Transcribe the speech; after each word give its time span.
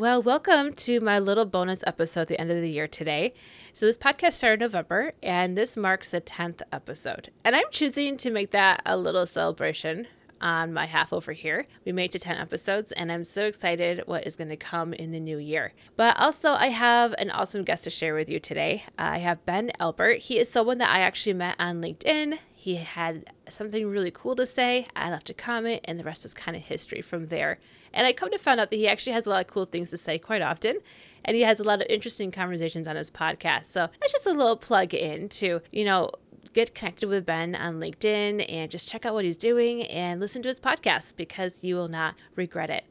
Well, 0.00 0.22
welcome 0.22 0.72
to 0.72 0.98
my 1.00 1.18
little 1.18 1.44
bonus 1.44 1.84
episode 1.86 2.22
at 2.22 2.28
the 2.28 2.40
end 2.40 2.50
of 2.50 2.58
the 2.58 2.70
year 2.70 2.88
today. 2.88 3.34
So, 3.74 3.84
this 3.84 3.98
podcast 3.98 4.32
started 4.32 4.60
November, 4.60 5.12
and 5.22 5.58
this 5.58 5.76
marks 5.76 6.08
the 6.08 6.22
10th 6.22 6.62
episode. 6.72 7.30
And 7.44 7.54
I'm 7.54 7.70
choosing 7.70 8.16
to 8.16 8.30
make 8.30 8.50
that 8.52 8.80
a 8.86 8.96
little 8.96 9.26
celebration 9.26 10.06
on 10.40 10.72
my 10.72 10.86
half 10.86 11.12
over 11.12 11.32
here. 11.32 11.66
We 11.84 11.92
made 11.92 12.12
to 12.12 12.18
10 12.18 12.38
episodes, 12.38 12.92
and 12.92 13.12
I'm 13.12 13.24
so 13.24 13.44
excited 13.44 14.04
what 14.06 14.26
is 14.26 14.36
going 14.36 14.48
to 14.48 14.56
come 14.56 14.94
in 14.94 15.12
the 15.12 15.20
new 15.20 15.36
year. 15.36 15.74
But 15.96 16.16
also, 16.18 16.52
I 16.52 16.68
have 16.68 17.14
an 17.18 17.30
awesome 17.30 17.62
guest 17.62 17.84
to 17.84 17.90
share 17.90 18.14
with 18.14 18.30
you 18.30 18.40
today. 18.40 18.84
I 18.98 19.18
have 19.18 19.44
Ben 19.44 19.70
Albert. 19.78 20.20
He 20.20 20.38
is 20.38 20.48
someone 20.48 20.78
that 20.78 20.88
I 20.88 21.00
actually 21.00 21.34
met 21.34 21.56
on 21.58 21.82
LinkedIn. 21.82 22.38
He 22.54 22.76
had 22.76 23.34
something 23.52 23.88
really 23.88 24.10
cool 24.10 24.36
to 24.36 24.46
say. 24.46 24.86
I 24.96 25.10
left 25.10 25.30
a 25.30 25.34
comment, 25.34 25.82
and 25.84 25.98
the 25.98 26.04
rest 26.04 26.24
is 26.24 26.34
kind 26.34 26.56
of 26.56 26.62
history 26.62 27.02
from 27.02 27.26
there. 27.26 27.58
And 27.92 28.06
I 28.06 28.12
come 28.12 28.30
to 28.30 28.38
find 28.38 28.60
out 28.60 28.70
that 28.70 28.76
he 28.76 28.88
actually 28.88 29.12
has 29.12 29.26
a 29.26 29.30
lot 29.30 29.44
of 29.44 29.52
cool 29.52 29.64
things 29.64 29.90
to 29.90 29.96
say 29.96 30.18
quite 30.18 30.42
often. 30.42 30.78
And 31.24 31.36
he 31.36 31.42
has 31.42 31.60
a 31.60 31.64
lot 31.64 31.80
of 31.80 31.86
interesting 31.90 32.30
conversations 32.30 32.88
on 32.88 32.96
his 32.96 33.10
podcast. 33.10 33.66
So 33.66 33.88
that's 34.00 34.12
just 34.12 34.26
a 34.26 34.32
little 34.32 34.56
plug 34.56 34.94
in 34.94 35.28
to, 35.30 35.60
you 35.70 35.84
know, 35.84 36.10
get 36.52 36.74
connected 36.74 37.08
with 37.08 37.26
Ben 37.26 37.54
on 37.54 37.78
LinkedIn 37.78 38.44
and 38.50 38.70
just 38.70 38.88
check 38.88 39.04
out 39.04 39.14
what 39.14 39.24
he's 39.24 39.36
doing 39.36 39.82
and 39.84 40.20
listen 40.20 40.42
to 40.42 40.48
his 40.48 40.60
podcast 40.60 41.16
because 41.16 41.62
you 41.62 41.74
will 41.74 41.88
not 41.88 42.14
regret 42.36 42.70
it. 42.70 42.84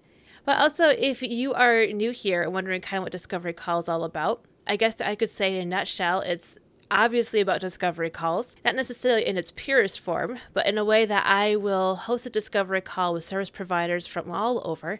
But 0.46 0.58
also, 0.58 0.88
if 0.88 1.22
you 1.22 1.54
are 1.54 1.86
new 1.88 2.12
here 2.12 2.42
and 2.42 2.54
wondering 2.54 2.82
kind 2.82 3.00
of 3.00 3.04
what 3.04 3.12
Discovery 3.12 3.54
Call 3.54 3.80
is 3.80 3.90
all 3.90 4.04
about, 4.04 4.44
I 4.66 4.76
guess 4.76 5.02
I 5.02 5.16
could 5.16 5.32
say 5.32 5.56
in 5.56 5.62
a 5.62 5.66
nutshell, 5.66 6.22
it's 6.22 6.58
obviously 6.92 7.40
about 7.42 7.62
discovery 7.62 8.10
calls, 8.10 8.56
not 8.66 8.76
necessarily 8.76 9.26
in 9.26 9.38
its 9.38 9.52
purest 9.56 10.00
form, 10.00 10.40
but 10.54 10.68
in 10.68 10.78
a 10.78 10.86
way 10.86 11.06
that 11.06 11.26
I 11.26 11.56
will 11.56 11.96
host 11.96 12.26
a 12.26 12.30
discovery 12.30 12.82
call 12.82 13.14
with 13.14 13.24
service 13.24 13.50
providers 13.50 14.08
from 14.08 14.32
all 14.32 14.62
over 14.66 15.00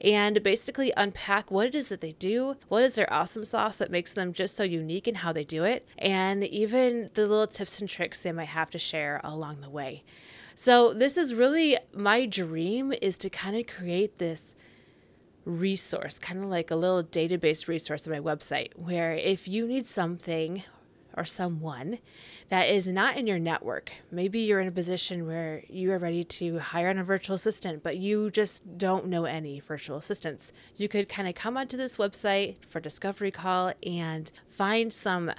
and 0.00 0.42
basically 0.42 0.92
unpack 0.96 1.50
what 1.50 1.66
it 1.66 1.74
is 1.74 1.88
that 1.88 2.00
they 2.00 2.12
do, 2.12 2.56
what 2.68 2.84
is 2.84 2.94
their 2.94 3.12
awesome 3.12 3.44
sauce 3.44 3.76
that 3.76 3.90
makes 3.90 4.12
them 4.12 4.32
just 4.32 4.54
so 4.54 4.62
unique 4.62 5.08
in 5.08 5.16
how 5.16 5.32
they 5.32 5.44
do 5.44 5.64
it, 5.64 5.86
and 5.98 6.44
even 6.44 7.08
the 7.14 7.26
little 7.26 7.46
tips 7.46 7.80
and 7.80 7.88
tricks 7.88 8.22
they 8.22 8.32
might 8.32 8.44
have 8.44 8.70
to 8.70 8.78
share 8.78 9.20
along 9.24 9.60
the 9.60 9.70
way. 9.70 10.04
So 10.54 10.92
this 10.92 11.16
is 11.16 11.34
really 11.34 11.78
my 11.94 12.26
dream 12.26 12.92
is 13.00 13.18
to 13.18 13.30
kind 13.30 13.56
of 13.56 13.66
create 13.66 14.18
this 14.18 14.54
resource, 15.44 16.18
kind 16.18 16.42
of 16.42 16.50
like 16.50 16.70
a 16.70 16.76
little 16.76 17.02
database 17.02 17.68
resource 17.68 18.06
on 18.06 18.12
my 18.12 18.20
website, 18.20 18.76
where 18.76 19.12
if 19.14 19.46
you 19.48 19.66
need 19.66 19.86
something 19.86 20.62
or 21.16 21.24
someone 21.24 21.98
that 22.50 22.68
is 22.68 22.86
not 22.86 23.16
in 23.16 23.26
your 23.26 23.38
network. 23.38 23.92
Maybe 24.10 24.40
you're 24.40 24.60
in 24.60 24.68
a 24.68 24.72
position 24.72 25.26
where 25.26 25.64
you 25.68 25.90
are 25.92 25.98
ready 25.98 26.22
to 26.24 26.58
hire 26.58 26.90
on 26.90 26.98
a 26.98 27.04
virtual 27.04 27.34
assistant, 27.34 27.82
but 27.82 27.96
you 27.96 28.30
just 28.30 28.78
don't 28.78 29.06
know 29.06 29.24
any 29.24 29.60
virtual 29.60 29.96
assistants. 29.96 30.52
You 30.76 30.88
could 30.88 31.08
kind 31.08 31.26
of 31.26 31.34
come 31.34 31.56
onto 31.56 31.76
this 31.76 31.96
website 31.96 32.56
for 32.68 32.80
Discovery 32.80 33.30
Call 33.30 33.72
and 33.82 34.30
find 34.48 34.92
some 34.92 35.32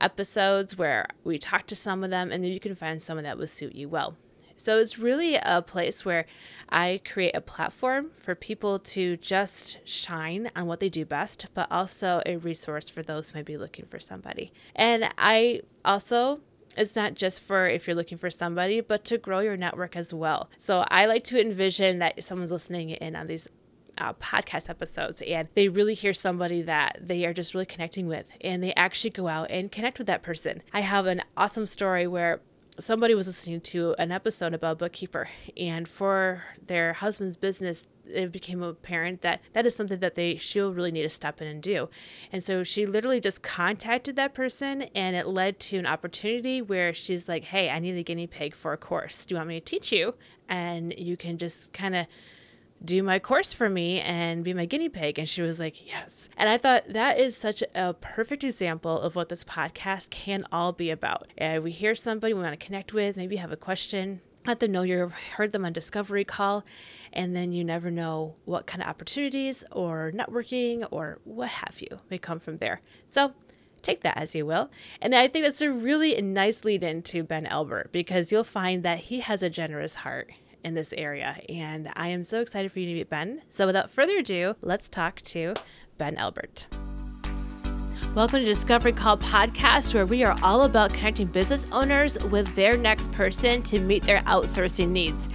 episodes 0.00 0.78
where 0.78 1.06
we 1.24 1.38
talk 1.38 1.66
to 1.66 1.76
some 1.76 2.02
of 2.02 2.10
them, 2.10 2.32
and 2.32 2.46
you 2.46 2.60
can 2.60 2.74
find 2.74 3.02
someone 3.02 3.24
that 3.24 3.36
would 3.38 3.50
suit 3.50 3.74
you 3.74 3.88
well. 3.88 4.16
So 4.58 4.78
it's 4.78 4.98
really 4.98 5.36
a 5.36 5.62
place 5.62 6.04
where 6.04 6.26
I 6.68 7.00
create 7.10 7.34
a 7.34 7.40
platform 7.40 8.10
for 8.22 8.34
people 8.34 8.78
to 8.80 9.16
just 9.16 9.78
shine 9.84 10.50
on 10.56 10.66
what 10.66 10.80
they 10.80 10.88
do 10.88 11.04
best, 11.04 11.46
but 11.54 11.70
also 11.70 12.22
a 12.26 12.36
resource 12.36 12.88
for 12.88 13.02
those 13.02 13.30
who 13.30 13.38
might 13.38 13.46
be 13.46 13.56
looking 13.56 13.86
for 13.86 14.00
somebody. 14.00 14.52
And 14.74 15.08
I 15.16 15.60
also 15.84 16.40
it's 16.76 16.94
not 16.94 17.14
just 17.14 17.42
for 17.42 17.66
if 17.66 17.86
you're 17.86 17.96
looking 17.96 18.18
for 18.18 18.30
somebody, 18.30 18.80
but 18.80 19.04
to 19.06 19.18
grow 19.18 19.40
your 19.40 19.56
network 19.56 19.96
as 19.96 20.12
well. 20.12 20.50
So 20.58 20.84
I 20.88 21.06
like 21.06 21.24
to 21.24 21.40
envision 21.40 21.98
that 21.98 22.22
someone's 22.22 22.52
listening 22.52 22.90
in 22.90 23.16
on 23.16 23.26
these 23.26 23.48
uh, 23.96 24.12
podcast 24.14 24.70
episodes 24.70 25.22
and 25.22 25.48
they 25.54 25.68
really 25.68 25.94
hear 25.94 26.12
somebody 26.12 26.62
that 26.62 26.98
they 27.00 27.24
are 27.26 27.32
just 27.32 27.52
really 27.52 27.66
connecting 27.66 28.06
with 28.06 28.26
and 28.40 28.62
they 28.62 28.72
actually 28.74 29.10
go 29.10 29.28
out 29.28 29.50
and 29.50 29.72
connect 29.72 29.98
with 29.98 30.06
that 30.06 30.22
person. 30.22 30.62
I 30.72 30.80
have 30.80 31.06
an 31.06 31.22
awesome 31.36 31.66
story 31.66 32.06
where 32.06 32.40
somebody 32.78 33.14
was 33.14 33.26
listening 33.26 33.60
to 33.60 33.94
an 33.98 34.12
episode 34.12 34.54
about 34.54 34.78
bookkeeper 34.78 35.28
and 35.56 35.88
for 35.88 36.44
their 36.66 36.92
husband's 36.94 37.36
business 37.36 37.86
it 38.06 38.32
became 38.32 38.62
apparent 38.62 39.20
that 39.22 39.40
that 39.52 39.66
is 39.66 39.74
something 39.74 39.98
that 39.98 40.14
they 40.14 40.36
she'll 40.36 40.72
really 40.72 40.90
need 40.90 41.02
to 41.02 41.08
step 41.08 41.42
in 41.42 41.48
and 41.48 41.62
do. 41.62 41.90
And 42.32 42.42
so 42.42 42.64
she 42.64 42.86
literally 42.86 43.20
just 43.20 43.42
contacted 43.42 44.16
that 44.16 44.32
person 44.32 44.82
and 44.94 45.14
it 45.14 45.26
led 45.26 45.60
to 45.60 45.78
an 45.78 45.86
opportunity 45.86 46.62
where 46.62 46.94
she's 46.94 47.28
like 47.28 47.44
hey 47.44 47.68
i 47.68 47.78
need 47.78 47.96
a 47.96 48.02
guinea 48.02 48.26
pig 48.26 48.54
for 48.54 48.72
a 48.72 48.78
course. 48.78 49.24
Do 49.24 49.34
you 49.34 49.38
want 49.38 49.48
me 49.48 49.60
to 49.60 49.64
teach 49.64 49.92
you? 49.92 50.14
And 50.48 50.94
you 50.96 51.16
can 51.16 51.36
just 51.36 51.72
kind 51.72 51.94
of 51.94 52.06
do 52.84 53.02
my 53.02 53.18
course 53.18 53.52
for 53.52 53.68
me 53.68 54.00
and 54.00 54.44
be 54.44 54.54
my 54.54 54.64
guinea 54.64 54.88
pig? 54.88 55.18
And 55.18 55.28
she 55.28 55.42
was 55.42 55.58
like, 55.58 55.86
Yes. 55.86 56.28
And 56.36 56.48
I 56.48 56.58
thought 56.58 56.84
that 56.88 57.18
is 57.18 57.36
such 57.36 57.62
a 57.74 57.94
perfect 57.94 58.44
example 58.44 59.00
of 59.00 59.16
what 59.16 59.28
this 59.28 59.44
podcast 59.44 60.10
can 60.10 60.44
all 60.52 60.72
be 60.72 60.90
about. 60.90 61.28
And 61.36 61.62
we 61.62 61.72
hear 61.72 61.94
somebody 61.94 62.34
we 62.34 62.40
want 62.40 62.58
to 62.58 62.64
connect 62.64 62.92
with, 62.92 63.16
maybe 63.16 63.36
have 63.36 63.52
a 63.52 63.56
question, 63.56 64.20
let 64.46 64.60
them 64.60 64.72
know 64.72 64.82
you 64.82 65.12
heard 65.36 65.52
them 65.52 65.64
on 65.64 65.72
Discovery 65.72 66.24
Call, 66.24 66.64
and 67.12 67.34
then 67.34 67.52
you 67.52 67.64
never 67.64 67.90
know 67.90 68.36
what 68.44 68.66
kind 68.66 68.82
of 68.82 68.88
opportunities 68.88 69.64
or 69.72 70.12
networking 70.14 70.86
or 70.90 71.18
what 71.24 71.48
have 71.48 71.80
you 71.80 71.98
may 72.10 72.18
come 72.18 72.40
from 72.40 72.58
there. 72.58 72.80
So 73.06 73.32
take 73.82 74.02
that 74.02 74.16
as 74.16 74.34
you 74.34 74.46
will. 74.46 74.70
And 75.02 75.14
I 75.14 75.28
think 75.28 75.44
that's 75.44 75.60
a 75.60 75.70
really 75.70 76.20
nice 76.20 76.64
lead 76.64 76.82
into 76.82 77.22
Ben 77.22 77.46
Albert 77.46 77.90
because 77.92 78.32
you'll 78.32 78.44
find 78.44 78.82
that 78.84 78.98
he 78.98 79.20
has 79.20 79.42
a 79.42 79.50
generous 79.50 79.96
heart 79.96 80.30
in 80.64 80.74
this 80.74 80.92
area. 80.92 81.40
And 81.48 81.90
I 81.94 82.08
am 82.08 82.24
so 82.24 82.40
excited 82.40 82.72
for 82.72 82.80
you 82.80 82.86
to 82.86 82.94
meet 82.94 83.10
Ben. 83.10 83.42
So 83.48 83.66
without 83.66 83.90
further 83.90 84.18
ado, 84.18 84.56
let's 84.62 84.88
talk 84.88 85.20
to 85.22 85.54
Ben 85.96 86.16
Albert. 86.16 86.66
Welcome 88.14 88.40
to 88.40 88.44
Discovery 88.44 88.92
Call 88.92 89.18
Podcast, 89.18 89.94
where 89.94 90.06
we 90.06 90.24
are 90.24 90.36
all 90.42 90.62
about 90.62 90.92
connecting 90.92 91.26
business 91.26 91.66
owners 91.70 92.18
with 92.24 92.52
their 92.56 92.76
next 92.76 93.12
person 93.12 93.62
to 93.64 93.78
meet 93.78 94.02
their 94.02 94.20
outsourcing 94.22 94.88
needs. 94.88 95.28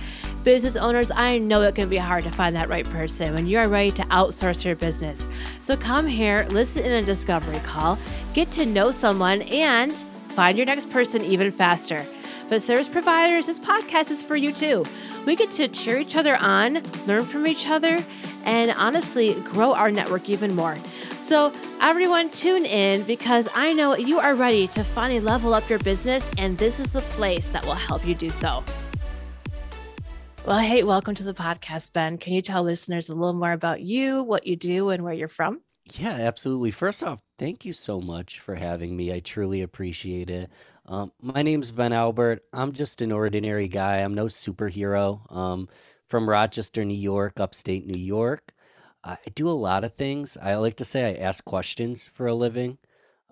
Business 0.43 0.75
owners, 0.75 1.09
I 1.09 1.37
know 1.37 1.61
it 1.61 1.75
can 1.75 1.87
be 1.87 1.97
hard 1.97 2.25
to 2.25 2.31
find 2.31 2.53
that 2.55 2.67
right 2.67 2.85
person 2.85 3.33
when 3.35 3.47
you 3.47 3.57
are 3.59 3.69
ready 3.69 3.91
to 3.91 4.03
outsource 4.05 4.65
your 4.65 4.75
business. 4.75 5.29
So 5.61 5.77
come 5.77 6.07
here, 6.07 6.45
listen 6.49 6.83
in 6.83 6.91
a 6.91 7.01
Discovery 7.01 7.59
Call, 7.59 7.97
get 8.33 8.51
to 8.51 8.65
know 8.65 8.91
someone, 8.91 9.43
and 9.43 9.93
find 10.29 10.57
your 10.57 10.65
next 10.65 10.89
person 10.89 11.23
even 11.23 11.51
faster. 11.51 12.05
But 12.49 12.61
service 12.61 12.87
providers, 12.87 13.47
this 13.47 13.59
podcast 13.59 14.11
is 14.11 14.21
for 14.21 14.35
you 14.35 14.51
too. 14.53 14.85
We 15.25 15.35
get 15.35 15.51
to 15.51 15.67
cheer 15.67 15.99
each 15.99 16.15
other 16.15 16.35
on, 16.35 16.83
learn 17.07 17.23
from 17.23 17.47
each 17.47 17.67
other, 17.67 18.03
and 18.43 18.71
honestly 18.71 19.39
grow 19.41 19.73
our 19.73 19.91
network 19.91 20.29
even 20.29 20.55
more. 20.55 20.75
So, 21.17 21.53
everyone, 21.81 22.29
tune 22.29 22.65
in 22.65 23.03
because 23.03 23.47
I 23.55 23.71
know 23.71 23.95
you 23.95 24.19
are 24.19 24.35
ready 24.35 24.67
to 24.67 24.83
finally 24.83 25.21
level 25.21 25.53
up 25.53 25.69
your 25.69 25.79
business, 25.79 26.29
and 26.37 26.57
this 26.57 26.79
is 26.79 26.91
the 26.91 27.01
place 27.01 27.49
that 27.49 27.65
will 27.65 27.75
help 27.75 28.05
you 28.05 28.13
do 28.13 28.29
so. 28.29 28.63
Well, 30.45 30.59
hey, 30.59 30.83
welcome 30.83 31.15
to 31.15 31.23
the 31.23 31.33
podcast, 31.33 31.93
Ben. 31.93 32.17
Can 32.17 32.33
you 32.33 32.41
tell 32.41 32.63
listeners 32.63 33.07
a 33.07 33.15
little 33.15 33.33
more 33.33 33.53
about 33.53 33.79
you, 33.79 34.23
what 34.23 34.45
you 34.45 34.57
do, 34.57 34.89
and 34.89 35.01
where 35.03 35.13
you're 35.13 35.29
from? 35.29 35.61
Yeah, 35.85 36.11
absolutely. 36.11 36.71
First 36.71 37.03
off, 37.03 37.19
thank 37.39 37.63
you 37.65 37.73
so 37.73 38.01
much 38.01 38.39
for 38.39 38.55
having 38.55 38.95
me. 38.95 39.13
I 39.13 39.19
truly 39.19 39.61
appreciate 39.61 40.29
it. 40.29 40.49
Um, 40.85 41.11
my 41.21 41.41
name's 41.41 41.71
Ben 41.71 41.93
Albert. 41.93 42.43
I'm 42.51 42.73
just 42.73 43.01
an 43.01 43.11
ordinary 43.11 43.67
guy. 43.67 43.97
I'm 43.97 44.13
no 44.13 44.25
superhero. 44.25 45.31
Um, 45.33 45.69
from 46.07 46.29
Rochester, 46.29 46.83
New 46.83 46.93
York, 46.93 47.39
upstate 47.39 47.87
New 47.87 47.99
York. 47.99 48.53
I 49.03 49.17
do 49.33 49.49
a 49.49 49.51
lot 49.51 49.83
of 49.83 49.93
things. 49.93 50.37
I 50.41 50.55
like 50.55 50.77
to 50.77 50.85
say 50.85 51.09
I 51.09 51.23
ask 51.23 51.43
questions 51.43 52.07
for 52.13 52.27
a 52.27 52.35
living. 52.35 52.77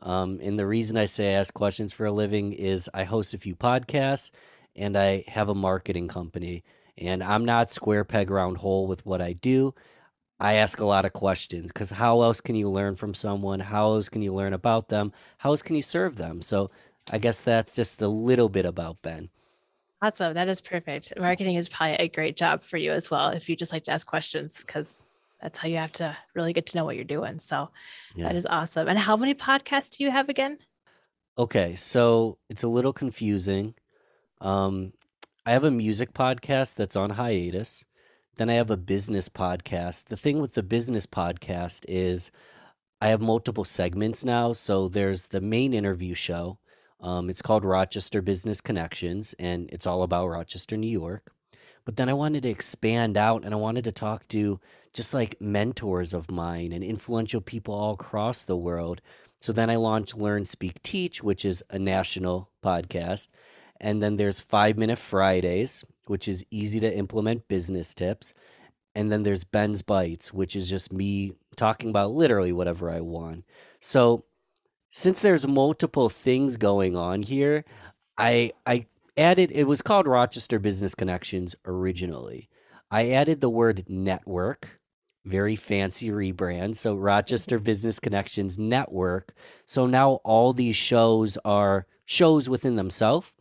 Um, 0.01 0.39
and 0.41 0.57
the 0.57 0.66
reason 0.66 0.97
I 0.97 1.06
say 1.06 1.35
I 1.35 1.39
ask 1.39 1.53
questions 1.53 1.94
for 1.94 2.06
a 2.06 2.12
living 2.12 2.53
is 2.53 2.89
I 2.94 3.03
host 3.03 3.34
a 3.34 3.38
few 3.38 3.56
podcasts 3.56 4.31
and 4.75 4.97
I 4.97 5.23
have 5.28 5.50
a 5.50 5.56
marketing 5.56 6.07
company. 6.07 6.63
And 6.97 7.22
I'm 7.22 7.45
not 7.45 7.69
square 7.72 8.03
peg 8.03 8.31
round 8.31 8.57
hole 8.57 8.88
with 8.88 9.06
what 9.06 9.22
I 9.22 9.33
do. 9.33 9.75
I 10.39 10.53
ask 10.53 10.79
a 10.79 10.85
lot 10.85 11.06
of 11.06 11.13
questions 11.13 11.68
because 11.68 11.91
how 11.91 12.23
else 12.23 12.41
can 12.41 12.56
you 12.56 12.68
learn 12.68 12.95
from 12.95 13.13
someone? 13.13 13.59
How 13.59 13.94
else 13.94 14.09
can 14.09 14.24
you 14.24 14.33
learn 14.33 14.54
about 14.54 14.89
them? 14.89 15.12
How 15.38 15.51
else 15.51 15.62
can 15.62 15.75
you 15.75 15.83
serve 15.83 16.15
them? 16.15 16.42
So 16.42 16.71
I 17.09 17.18
guess 17.18 17.42
that's 17.42 17.75
just 17.75 18.01
a 18.01 18.07
little 18.07 18.50
bit 18.50 18.65
about 18.65 19.01
Ben. 19.01 19.30
Awesome. 20.01 20.33
That 20.33 20.50
is 20.50 20.62
perfect. 20.62 21.13
Marketing 21.18 21.56
is 21.56 21.69
probably 21.69 21.95
a 21.95 22.07
great 22.07 22.36
job 22.36 22.63
for 22.63 22.77
you 22.77 22.92
as 22.92 23.12
well 23.12 23.30
if 23.30 23.48
you 23.48 23.56
just 23.56 23.71
like 23.71 23.83
to 23.83 23.92
ask 23.92 24.07
questions 24.07 24.63
because 24.65 25.06
that's 25.42 25.57
how 25.57 25.68
you 25.68 25.77
have 25.77 25.92
to 25.94 26.15
really 26.36 26.53
get 26.53 26.68
to 26.68 26.77
know 26.77 26.86
what 26.86 26.95
you're 26.95 27.03
doing. 27.06 27.39
So 27.39 27.69
yeah. 28.15 28.27
that 28.27 28.36
is 28.36 28.45
awesome. 28.45 28.88
And 28.88 28.98
how 28.98 29.15
many 29.18 29.33
podcasts 29.33 29.98
do 29.98 30.03
you 30.03 30.12
have 30.12 30.30
again? 30.30 30.57
Okay, 31.38 31.75
so 31.75 32.38
it's 32.50 32.63
a 32.63 32.68
little 32.68 32.94
confusing. 32.94 33.74
Um, 34.42 34.94
I 35.45 35.51
have 35.51 35.63
a 35.63 35.71
music 35.71 36.13
podcast 36.13 36.75
that's 36.75 36.95
on 36.95 37.12
hiatus. 37.12 37.86
Then 38.38 38.50
I 38.50 38.54
have 38.54 38.71
a 38.71 38.77
business 38.77 39.30
podcast. 39.30 40.06
The 40.06 40.18
thing 40.18 40.42
with 40.42 40.54
the 40.54 40.63
business 40.63 41.06
podcast 41.06 41.86
is 41.88 42.31
I 43.00 43.09
have 43.09 43.21
multiple 43.21 43.65
segments 43.65 44.24
now. 44.24 44.54
So 44.54 44.88
there's 44.88 45.27
the 45.27 45.42
main 45.42 45.74
interview 45.74 46.13
show, 46.13 46.59
um, 47.01 47.30
it's 47.30 47.42
called 47.42 47.65
Rochester 47.65 48.21
Business 48.21 48.62
Connections, 48.62 49.33
and 49.39 49.69
it's 49.71 49.88
all 49.88 50.03
about 50.03 50.27
Rochester, 50.27 50.77
New 50.77 50.88
York. 50.88 51.31
but 51.86 51.95
then 51.95 52.09
I 52.09 52.13
wanted 52.13 52.44
to 52.44 52.50
expand 52.50 53.18
out 53.18 53.44
and 53.44 53.53
I 53.53 53.57
wanted 53.57 53.83
to 53.86 53.92
talk 53.92 54.27
to 54.30 54.59
just 54.94 55.13
like 55.13 55.39
mentors 55.42 56.13
of 56.13 56.30
mine 56.30 56.71
and 56.71 56.83
influential 56.83 57.42
people 57.42 57.74
all 57.74 57.94
across 57.94 58.44
the 58.44 58.57
world. 58.57 59.01
So 59.39 59.51
then 59.51 59.69
I 59.69 59.77
launched 59.77 60.18
Learn, 60.18 60.45
Speak, 60.45 60.81
Teach, 60.83 61.24
which 61.24 61.44
is 61.45 61.63
a 61.69 61.80
national 61.80 62.50
podcast. 62.63 63.30
And 63.80 64.01
then 64.01 64.15
there's 64.18 64.39
Five 64.39 64.77
Minute 64.77 65.00
Fridays, 65.00 65.83
which 66.06 66.27
is 66.27 66.45
easy 66.51 66.80
to 66.81 66.95
implement 66.95 67.47
business 67.47 67.94
tips. 67.95 68.33
And 68.94 69.12
then 69.12 69.24
there's 69.24 69.44
Ben's 69.44 69.81
Bites, 69.81 70.31
which 70.33 70.56
is 70.56 70.69
just 70.69 70.94
me 70.94 71.31
talking 71.56 71.89
about 71.89 72.12
literally 72.12 72.51
whatever 72.51 72.92
I 72.92 73.01
want. 73.01 73.45
So 73.80 74.25
since 74.92 75.22
there's 75.22 75.48
multiple 75.48 76.10
things 76.10 76.58
going 76.58 76.96
on 76.96 77.24
here, 77.24 77.66
I 78.18 78.52
I 78.66 78.86
added 79.18 79.52
it 79.52 79.64
was 79.64 79.82
called 79.82 80.06
Rochester 80.06 80.60
Business 80.60 80.94
Connections 80.94 81.56
originally. 81.66 82.50
I 82.92 83.12
added 83.12 83.40
the 83.40 83.50
word 83.50 83.86
network, 83.88 84.82
very 85.26 85.56
fancy 85.56 86.10
rebrand. 86.10 86.76
So 86.76 86.96
Rochester 86.96 87.56
mm-hmm. 87.56 87.64
Business 87.64 88.00
Connections 88.00 88.60
Network. 88.60 89.34
So 89.66 89.88
now 89.88 90.16
all 90.26 90.52
these 90.52 90.76
shows 90.76 91.38
are 91.46 91.88
shows 92.04 92.50
within 92.50 92.76
themselves, 92.76 93.32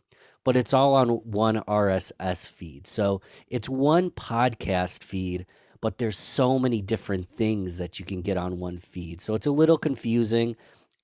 but 0.45 0.55
it's 0.55 0.73
all 0.73 0.95
on 0.95 1.09
one 1.09 1.57
RSS 1.67 2.47
feed. 2.47 2.87
So 2.87 3.21
it's 3.47 3.67
one 3.67 4.09
podcast 4.09 5.03
feed, 5.03 5.45
but 5.81 5.97
there's 5.97 6.17
so 6.17 6.57
many 6.57 6.81
different 6.81 7.27
things 7.35 7.77
that 7.77 7.99
you 7.99 8.05
can 8.05 8.21
get 8.21 8.37
on 8.37 8.59
one 8.59 8.77
feed. 8.77 9.19
So 9.21 9.35
it's 9.35 9.47
a 9.47 9.51
little 9.51 9.77
confusing. 9.77 10.55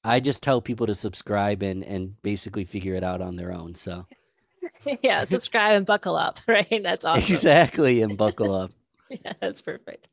I 0.04 0.20
just 0.20 0.44
tell 0.44 0.62
people 0.62 0.88
to 0.88 0.96
subscribe 0.96 1.64
and 1.64 1.84
and 1.84 2.22
basically 2.22 2.66
figure 2.66 2.96
it 2.96 3.04
out 3.04 3.22
on 3.22 3.36
their 3.36 3.52
own. 3.52 3.76
So 3.76 4.06
yeah, 5.04 5.24
subscribe 5.24 5.76
and 5.76 5.86
buckle 5.86 6.16
up, 6.16 6.40
right? 6.48 6.82
That's 6.84 7.06
awesome. 7.06 7.24
exactly, 7.24 8.02
and 8.02 8.18
buckle 8.18 8.54
up. 8.54 8.72
yeah, 9.10 9.34
that's 9.40 9.62
perfect. 9.62 10.10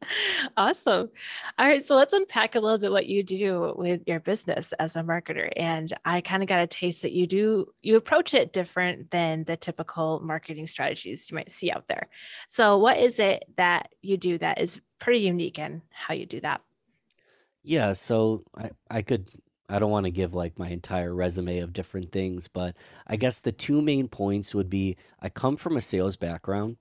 Awesome. 0.57 1.11
All 1.59 1.67
right, 1.67 1.83
so 1.83 1.97
let's 1.97 2.13
unpack 2.13 2.55
a 2.55 2.61
little 2.61 2.79
bit 2.79 2.93
what 2.93 3.07
you 3.07 3.25
do 3.25 3.75
with 3.77 4.03
your 4.07 4.21
business 4.21 4.73
as 4.75 4.95
a 4.95 5.03
marketer. 5.03 5.51
And 5.57 5.93
I 6.05 6.21
kind 6.21 6.45
of 6.45 6.49
got 6.49 6.63
a 6.63 6.67
taste 6.69 7.03
that 7.03 7.11
you 7.11 7.27
do 7.27 7.67
you 7.83 7.97
approach 7.97 8.35
it 8.35 8.53
different 8.53 9.11
than 9.11 9.45
the 9.45 9.57
typical 9.57 10.21
marketing 10.21 10.67
strategies 10.69 11.29
you 11.31 11.35
might 11.35 11.51
see 11.51 11.73
out 11.73 11.89
there. 11.89 12.09
So, 12.47 12.79
what 12.79 12.99
is 12.99 13.19
it 13.19 13.45
that 13.57 13.91
you 14.03 14.17
do 14.17 14.39
that 14.39 14.61
is 14.61 14.81
pretty 15.01 15.21
unique 15.21 15.59
in 15.59 15.83
how 15.91 16.15
you 16.15 16.27
do 16.27 16.41
that? 16.41 16.61
Yeah, 17.65 17.95
so 17.95 18.45
I 18.57 18.71
I 18.91 19.03
could 19.03 19.29
I 19.69 19.78
don't 19.78 19.90
want 19.90 20.05
to 20.05 20.11
give 20.11 20.34
like 20.34 20.58
my 20.58 20.69
entire 20.69 21.14
resume 21.14 21.58
of 21.58 21.72
different 21.72 22.12
things, 22.12 22.49
but 22.49 22.76
I 23.06 23.16
guess 23.16 23.40
the 23.40 23.52
two 23.52 23.81
main 23.81 24.08
points 24.08 24.55
would 24.55 24.69
be 24.69 24.96
I 25.20 25.28
come 25.28 25.56
from 25.56 25.76
a 25.76 25.81
sales 25.81 26.16
background 26.16 26.76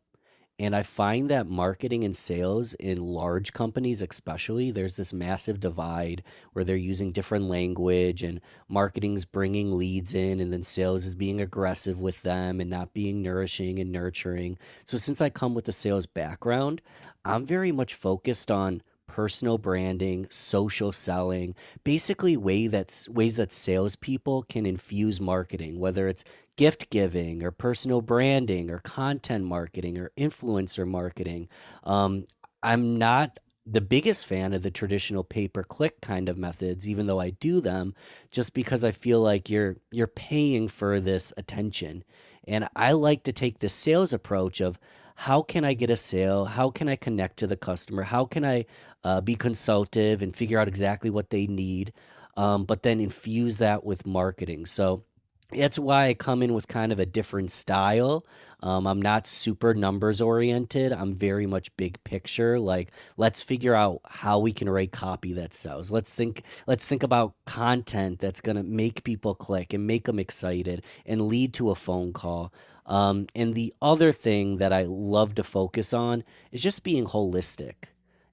and 0.59 0.75
I 0.75 0.83
find 0.83 1.31
that 1.31 1.47
marketing 1.47 2.03
and 2.03 2.15
sales 2.15 2.75
in 2.75 3.01
large 3.01 3.53
companies, 3.53 4.03
especially, 4.03 4.69
there's 4.69 4.95
this 4.95 5.12
massive 5.12 5.59
divide 5.59 6.24
where 6.53 6.63
they're 6.63 6.75
using 6.75 7.12
different 7.12 7.45
language 7.45 8.21
and 8.21 8.39
marketing's 8.69 9.25
bringing 9.25 9.75
leads 9.75 10.13
in, 10.13 10.39
and 10.39 10.53
then 10.53 10.62
sales 10.62 11.07
is 11.07 11.15
being 11.15 11.41
aggressive 11.41 12.01
with 12.01 12.21
them 12.21 12.62
and 12.62 12.69
not 12.69 12.94
being 12.94 13.24
nourishing 13.24 13.80
and 13.80 13.91
nurturing. 13.91 14.59
So, 14.85 14.97
since 14.97 15.21
I 15.21 15.31
come 15.31 15.56
with 15.56 15.68
a 15.68 15.74
sales 15.74 16.06
background, 16.06 16.81
I'm 17.25 17.47
very 17.47 17.71
much 17.71 17.95
focused 17.95 18.51
on 18.51 18.83
personal 19.13 19.60
branding, 19.60 20.25
social 20.31 20.92
selling, 20.92 21.54
basically 21.83 22.36
way 22.36 22.65
that's 22.65 23.07
ways 23.07 23.36
that 23.36 23.51
salespeople 23.51 24.42
can 24.50 24.65
infuse 24.65 25.21
marketing, 25.21 25.80
whether 25.80 26.07
it's 26.07 26.24
gift 26.56 26.89
giving 26.89 27.44
or 27.44 27.51
personal 27.51 28.01
branding 28.01 28.71
or 28.71 28.80
content 28.80 29.45
marketing 29.45 30.00
or 30.00 30.10
influencer 30.18 30.88
marketing. 30.88 31.48
Um, 31.83 32.25
I'm 32.63 32.98
not 32.98 33.39
the 33.68 33.81
biggest 33.81 34.25
fan 34.25 34.51
of 34.51 34.63
the 34.63 34.71
traditional 34.71 35.24
pay 35.24 35.48
per 35.48 35.63
click 35.63 36.01
kind 36.01 36.27
of 36.27 36.36
methods, 36.36 36.89
even 36.89 37.06
though 37.06 37.19
I 37.19 37.30
do 37.30 37.62
them, 37.62 37.94
just 38.31 38.56
because 38.56 38.83
I 38.83 38.92
feel 38.92 39.21
like 39.21 39.48
you're 39.48 39.77
you're 39.92 40.07
paying 40.07 40.68
for 40.68 41.00
this 41.00 41.31
attention. 41.38 42.04
And 42.48 42.68
I 42.75 42.94
like 42.94 43.21
to 43.25 43.31
take 43.31 43.59
the 43.59 43.69
sales 43.69 44.12
approach 44.12 44.59
of 44.59 44.80
how 45.15 45.42
can 45.42 45.63
I 45.65 45.74
get 45.74 45.89
a 45.89 45.98
sale? 45.98 46.45
How 46.45 46.69
can 46.69 46.89
I 46.89 46.95
connect 46.95 47.38
to 47.38 47.48
the 47.48 47.57
customer? 47.57 48.04
How 48.04 48.25
can 48.25 48.44
I 48.44 48.65
uh, 49.04 49.21
be 49.21 49.36
consultative 49.36 50.21
and 50.21 50.36
figure 50.36 50.60
out 50.60 50.68
exactly 50.68 51.10
what 51.10 51.30
they 51.30 51.48
need, 51.48 51.94
um, 52.38 52.65
but 52.65 52.83
then 52.83 53.00
infuse 53.00 53.57
that 53.57 53.83
with 53.83 54.06
marketing. 54.06 54.65
So 54.65 55.04
that's 55.51 55.77
why 55.77 56.07
I 56.07 56.13
come 56.13 56.42
in 56.42 56.54
with 56.54 56.68
kind 56.68 56.92
of 56.92 57.00
a 57.00 57.06
different 57.06 57.51
style. 57.51 58.25
Um, 58.62 58.88
I'm 58.88 59.01
not 59.01 59.27
super 59.27 59.74
numbers 59.74 60.21
oriented. 60.21 60.94
I'm 60.94 61.16
very 61.16 61.45
much 61.45 61.75
big 61.75 62.01
picture. 62.04 62.59
Like, 62.59 62.92
let's 63.18 63.42
figure 63.42 63.75
out 63.75 64.01
how 64.06 64.39
we 64.39 64.54
can 64.54 64.69
write 64.69 64.92
copy 64.92 65.33
that 65.33 65.54
sells. 65.54 65.92
Let's 65.92 66.13
think. 66.13 66.44
Let's 66.66 66.88
think 66.88 67.04
about 67.04 67.36
content 67.45 68.19
that's 68.19 68.42
gonna 68.42 68.63
make 68.63 69.04
people 69.04 69.36
click 69.36 69.74
and 69.74 69.86
make 69.86 70.06
them 70.06 70.18
excited 70.18 70.83
and 71.06 71.21
lead 71.21 71.54
to 71.56 71.71
a 71.71 71.75
phone 71.75 72.13
call. 72.13 72.54
Um, 72.85 73.27
and 73.35 73.56
the 73.56 73.74
other 73.81 74.12
thing 74.12 74.57
that 74.57 74.74
I 74.74 74.83
love 74.83 75.35
to 75.35 75.44
focus 75.44 75.94
on 75.94 76.24
is 76.51 76.62
just 76.62 76.83
being 76.83 77.06
holistic. 77.06 77.75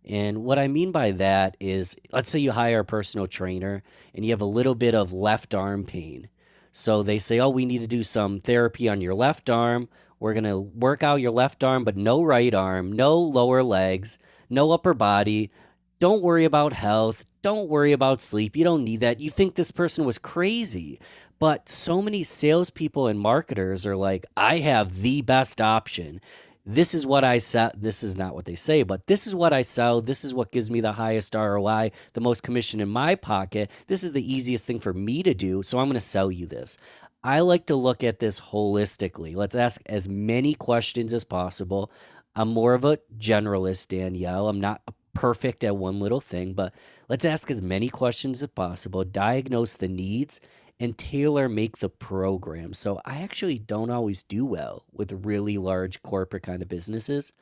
And 0.05 0.45
what 0.45 0.59
I 0.59 0.67
mean 0.67 0.93
by 0.93 1.13
that 1.13 1.57
is, 1.61 1.97
let's 2.11 2.31
say 2.31 2.39
you 2.39 2.53
hire 2.53 2.81
a 2.81 2.85
personal 2.85 3.27
trainer 3.27 3.83
and 4.15 4.25
you 4.25 4.33
have 4.33 4.41
a 4.41 4.47
little 4.47 4.75
bit 4.75 4.95
of 4.95 5.13
left 5.13 5.55
arm 5.55 5.85
pain. 5.85 6.29
So 6.73 7.03
they 7.03 7.19
say, 7.19 7.39
oh, 7.39 7.49
we 7.51 7.67
need 7.67 7.83
to 7.83 7.87
do 7.87 8.03
some 8.03 8.41
therapy 8.41 8.89
on 8.89 9.01
your 9.01 9.15
left 9.15 9.51
arm. 9.51 9.89
We're 10.19 10.35
going 10.35 10.45
to 10.45 10.59
work 10.61 11.03
out 11.03 11.21
your 11.21 11.33
left 11.33 11.65
arm, 11.65 11.85
but 11.85 11.97
no 11.97 12.23
right 12.23 12.55
arm, 12.55 12.93
no 12.93 13.19
lower 13.19 13.63
legs, 13.63 14.19
no 14.49 14.71
upper 14.71 14.95
body. 14.95 15.51
Don't 15.99 16.23
worry 16.23 16.45
about 16.45 16.73
health. 16.73 17.27
Don't 17.43 17.69
worry 17.69 17.93
about 17.93 18.21
sleep. 18.21 18.57
You 18.57 18.65
don't 18.65 18.85
need 18.85 19.01
that. 19.01 19.21
You 19.21 19.31
think 19.31 19.55
this 19.55 19.71
person 19.71 20.05
was 20.05 20.19
crazy. 20.19 21.01
But 21.41 21.69
so 21.69 22.01
many 22.01 22.23
salespeople 22.23 23.09
and 23.09 23.19
marketers 23.19 23.87
are 23.87 23.97
like, 23.97 24.27
I 24.37 24.59
have 24.59 25.03
the 25.03 25.23
best 25.23 25.61
option 25.61 26.21
this 26.67 26.95
is 26.95 27.07
what 27.07 27.25
I 27.25 27.39
sell. 27.39 27.71
This 27.77 28.03
is 28.03 28.17
not 28.17 28.35
what 28.35 28.45
they 28.45 28.55
say, 28.55 28.83
but 28.83 29.07
this 29.07 29.27
is 29.27 29.35
what 29.35 29.53
I 29.53 29.63
sell. 29.63 30.01
This 30.01 30.25
is 30.25 30.35
what 30.35 30.53
gives 30.53 30.71
me 30.71 30.81
the 30.81 30.93
highest 30.93 31.35
ROI, 31.35 31.93
the 32.13 32.21
most 32.21 32.43
commission 32.43 32.81
in 32.81 32.89
my 32.89 33.15
pocket. 33.15 33.71
This 33.87 34.05
is 34.05 34.13
the 34.13 34.35
easiest 34.35 34.67
thing 34.67 34.79
for 34.79 34.93
me 34.93 35.23
to 35.23 35.35
do. 35.35 35.63
So 35.63 35.79
I'm 35.79 35.87
going 35.87 35.95
to 35.95 36.01
sell 36.01 36.31
you 36.31 36.47
this. 36.47 36.77
I 37.25 37.41
like 37.41 37.67
to 37.67 37.77
look 37.77 38.05
at 38.05 38.19
this 38.19 38.41
holistically. 38.41 39.35
Let's 39.35 39.55
ask 39.57 39.83
as 39.87 40.09
many 40.09 40.55
questions 40.55 41.13
as 41.13 41.25
possible. 41.25 41.91
I'm 42.37 42.49
more 42.49 42.75
of 42.75 42.85
a 42.85 42.99
generalist, 43.19 43.89
Danielle. 43.89 44.49
I'm 44.49 44.61
not 44.61 44.83
perfect 45.13 45.65
at 45.65 45.77
one 45.77 45.99
little 45.99 46.21
thing, 46.21 46.53
but 46.53 46.73
let's 47.09 47.25
ask 47.25 47.51
as 47.51 47.61
many 47.61 47.89
questions 47.89 48.43
as 48.43 48.49
possible, 48.49 49.03
diagnose 49.05 49.75
the 49.75 49.89
needs, 49.89 50.41
and 50.81 50.97
tailor 50.97 51.47
make 51.47 51.77
the 51.77 51.91
program. 51.91 52.73
So 52.73 53.01
I 53.05 53.21
actually 53.21 53.59
don't 53.59 53.91
always 53.91 54.23
do 54.23 54.47
well 54.47 54.87
with 54.93 55.27
really 55.27 55.59
large 55.59 56.03
corporate 56.03 56.43
kind 56.43 56.63
of 56.63 56.69
businesses, 56.69 57.33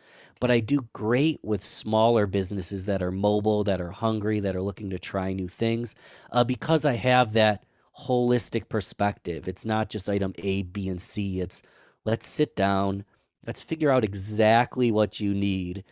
but 0.40 0.50
I 0.50 0.58
do 0.58 0.88
great 0.92 1.38
with 1.44 1.64
smaller 1.64 2.26
businesses 2.26 2.84
that 2.86 3.00
are 3.00 3.12
mobile, 3.12 3.62
that 3.64 3.80
are 3.80 3.92
hungry, 3.92 4.40
that 4.40 4.56
are 4.56 4.62
looking 4.62 4.90
to 4.90 4.98
try 4.98 5.32
new 5.32 5.48
things 5.48 5.94
uh, 6.32 6.42
because 6.42 6.84
I 6.84 6.94
have 6.94 7.32
that 7.34 7.64
holistic 7.96 8.68
perspective. 8.68 9.46
It's 9.46 9.64
not 9.64 9.88
just 9.88 10.10
item 10.10 10.34
A, 10.38 10.64
B, 10.64 10.88
and 10.88 11.00
C. 11.00 11.40
It's 11.40 11.62
let's 12.04 12.26
sit 12.26 12.56
down, 12.56 13.04
let's 13.46 13.62
figure 13.62 13.90
out 13.90 14.04
exactly 14.04 14.90
what 14.90 15.20
you 15.20 15.32
need 15.32 15.84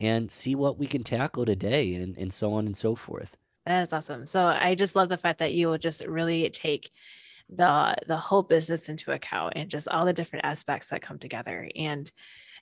and 0.00 0.30
see 0.30 0.54
what 0.54 0.78
we 0.78 0.86
can 0.86 1.02
tackle 1.02 1.44
today 1.44 1.94
and, 1.94 2.16
and 2.16 2.32
so 2.32 2.54
on 2.54 2.66
and 2.66 2.76
so 2.76 2.94
forth. 2.94 3.36
That 3.66 3.82
is 3.82 3.92
awesome. 3.92 4.26
So 4.26 4.46
I 4.46 4.76
just 4.76 4.94
love 4.94 5.08
the 5.08 5.16
fact 5.16 5.40
that 5.40 5.52
you 5.52 5.66
will 5.66 5.78
just 5.78 6.04
really 6.06 6.48
take 6.50 6.90
the 7.48 7.96
the 8.06 8.16
whole 8.16 8.42
business 8.42 8.88
into 8.88 9.12
account 9.12 9.54
and 9.56 9.70
just 9.70 9.88
all 9.88 10.04
the 10.04 10.12
different 10.12 10.44
aspects 10.44 10.90
that 10.90 11.02
come 11.02 11.18
together. 11.18 11.68
And 11.76 12.10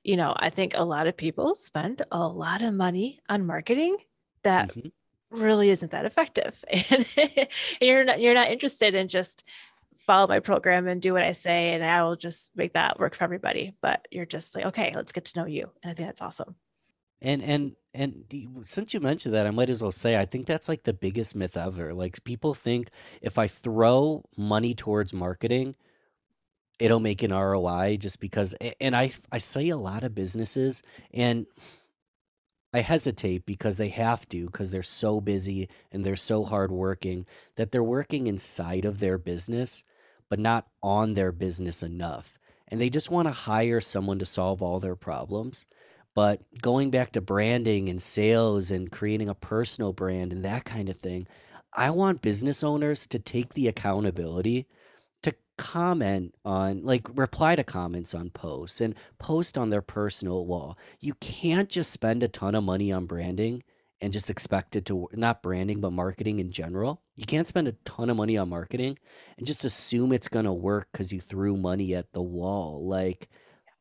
you 0.02 0.16
know, 0.16 0.34
I 0.36 0.50
think 0.50 0.72
a 0.74 0.84
lot 0.84 1.06
of 1.06 1.16
people 1.16 1.54
spend 1.54 2.02
a 2.10 2.26
lot 2.26 2.62
of 2.62 2.74
money 2.74 3.20
on 3.28 3.46
marketing 3.46 3.96
that 4.42 4.70
mm-hmm. 4.70 4.88
really 5.42 5.70
isn't 5.70 5.92
that 5.92 6.06
effective. 6.06 6.62
And 6.90 7.06
you're 7.80 8.04
not 8.04 8.20
you're 8.20 8.34
not 8.34 8.50
interested 8.50 8.94
in 8.94 9.08
just 9.08 9.44
follow 9.98 10.26
my 10.26 10.40
program 10.40 10.86
and 10.86 11.00
do 11.00 11.14
what 11.14 11.22
I 11.22 11.32
say 11.32 11.72
and 11.72 11.84
I 11.84 12.02
will 12.02 12.16
just 12.16 12.50
make 12.54 12.74
that 12.74 12.98
work 12.98 13.14
for 13.14 13.24
everybody. 13.24 13.74
But 13.82 14.06
you're 14.10 14.26
just 14.26 14.54
like, 14.54 14.66
okay, 14.66 14.92
let's 14.94 15.12
get 15.12 15.26
to 15.26 15.40
know 15.40 15.46
you. 15.46 15.70
And 15.82 15.90
I 15.90 15.94
think 15.94 16.08
that's 16.08 16.22
awesome. 16.22 16.54
And 17.20 17.42
and 17.42 17.72
and 17.94 18.24
since 18.64 18.92
you 18.92 19.00
mentioned 19.00 19.34
that, 19.34 19.46
I 19.46 19.50
might 19.50 19.70
as 19.70 19.82
well 19.82 19.92
say 19.92 20.16
I 20.16 20.24
think 20.26 20.46
that's 20.46 20.68
like 20.68 20.82
the 20.84 20.92
biggest 20.92 21.36
myth 21.36 21.56
ever. 21.56 21.94
Like 21.94 22.22
people 22.24 22.54
think 22.54 22.90
if 23.22 23.38
I 23.38 23.46
throw 23.48 24.24
money 24.36 24.74
towards 24.74 25.12
marketing, 25.14 25.76
it'll 26.78 27.00
make 27.00 27.22
an 27.22 27.32
ROI 27.32 27.98
just 27.98 28.20
because 28.20 28.54
and 28.80 28.96
I 28.96 29.12
I 29.32 29.38
say 29.38 29.68
a 29.68 29.76
lot 29.76 30.04
of 30.04 30.14
businesses 30.14 30.82
and 31.12 31.46
I 32.74 32.80
hesitate 32.80 33.46
because 33.46 33.76
they 33.76 33.90
have 33.90 34.28
to 34.30 34.46
because 34.46 34.70
they're 34.72 34.82
so 34.82 35.20
busy 35.20 35.68
and 35.92 36.04
they're 36.04 36.16
so 36.16 36.44
hardworking 36.44 37.26
that 37.56 37.72
they're 37.72 37.84
working 37.84 38.26
inside 38.26 38.84
of 38.84 38.98
their 39.00 39.18
business 39.18 39.84
but 40.28 40.38
not 40.40 40.66
on 40.82 41.14
their 41.14 41.32
business 41.32 41.82
enough. 41.82 42.38
and 42.68 42.80
they 42.80 42.90
just 42.90 43.10
want 43.10 43.28
to 43.28 43.32
hire 43.32 43.80
someone 43.80 44.18
to 44.18 44.26
solve 44.26 44.62
all 44.62 44.80
their 44.80 44.96
problems. 44.96 45.66
But 46.14 46.40
going 46.60 46.90
back 46.90 47.12
to 47.12 47.20
branding 47.20 47.88
and 47.88 48.00
sales 48.00 48.70
and 48.70 48.90
creating 48.90 49.28
a 49.28 49.34
personal 49.34 49.92
brand 49.92 50.32
and 50.32 50.44
that 50.44 50.64
kind 50.64 50.88
of 50.88 50.96
thing, 50.96 51.26
I 51.72 51.90
want 51.90 52.22
business 52.22 52.62
owners 52.62 53.06
to 53.08 53.18
take 53.18 53.54
the 53.54 53.66
accountability 53.68 54.68
to 55.22 55.34
comment 55.58 56.34
on, 56.44 56.84
like, 56.84 57.08
reply 57.16 57.56
to 57.56 57.64
comments 57.64 58.14
on 58.14 58.30
posts 58.30 58.80
and 58.80 58.94
post 59.18 59.58
on 59.58 59.70
their 59.70 59.82
personal 59.82 60.46
wall. 60.46 60.78
You 61.00 61.14
can't 61.14 61.68
just 61.68 61.90
spend 61.90 62.22
a 62.22 62.28
ton 62.28 62.54
of 62.54 62.62
money 62.62 62.92
on 62.92 63.06
branding 63.06 63.64
and 64.00 64.12
just 64.12 64.30
expect 64.30 64.76
it 64.76 64.84
to 64.86 65.08
not 65.14 65.42
branding 65.42 65.80
but 65.80 65.92
marketing 65.92 66.38
in 66.38 66.52
general. 66.52 67.02
You 67.16 67.24
can't 67.24 67.48
spend 67.48 67.68
a 67.68 67.72
ton 67.84 68.10
of 68.10 68.16
money 68.16 68.36
on 68.36 68.48
marketing 68.50 68.98
and 69.38 69.46
just 69.46 69.64
assume 69.64 70.12
it's 70.12 70.28
going 70.28 70.44
to 70.44 70.52
work 70.52 70.88
cuz 70.92 71.12
you 71.12 71.20
threw 71.20 71.56
money 71.56 71.94
at 71.94 72.12
the 72.12 72.22
wall. 72.22 72.86
Like 72.86 73.30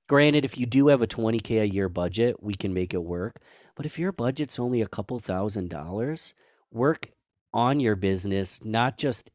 granted 0.07 0.45
if 0.45 0.57
you 0.57 0.65
do 0.65 0.87
have 0.87 1.01
a 1.01 1.07
20k 1.07 1.61
a 1.61 1.67
year 1.67 1.89
budget, 1.89 2.41
we 2.41 2.53
can 2.53 2.73
make 2.73 2.93
it 2.93 3.03
work. 3.03 3.41
But 3.75 3.85
if 3.85 3.97
your 3.97 4.11
budget's 4.11 4.59
only 4.59 4.81
a 4.81 4.87
couple 4.87 5.19
thousand 5.19 5.69
dollars, 5.69 6.33
work 6.71 7.11
on 7.53 7.79
your 7.79 7.95
business, 7.95 8.63
not 8.63 8.97
just 8.97 9.29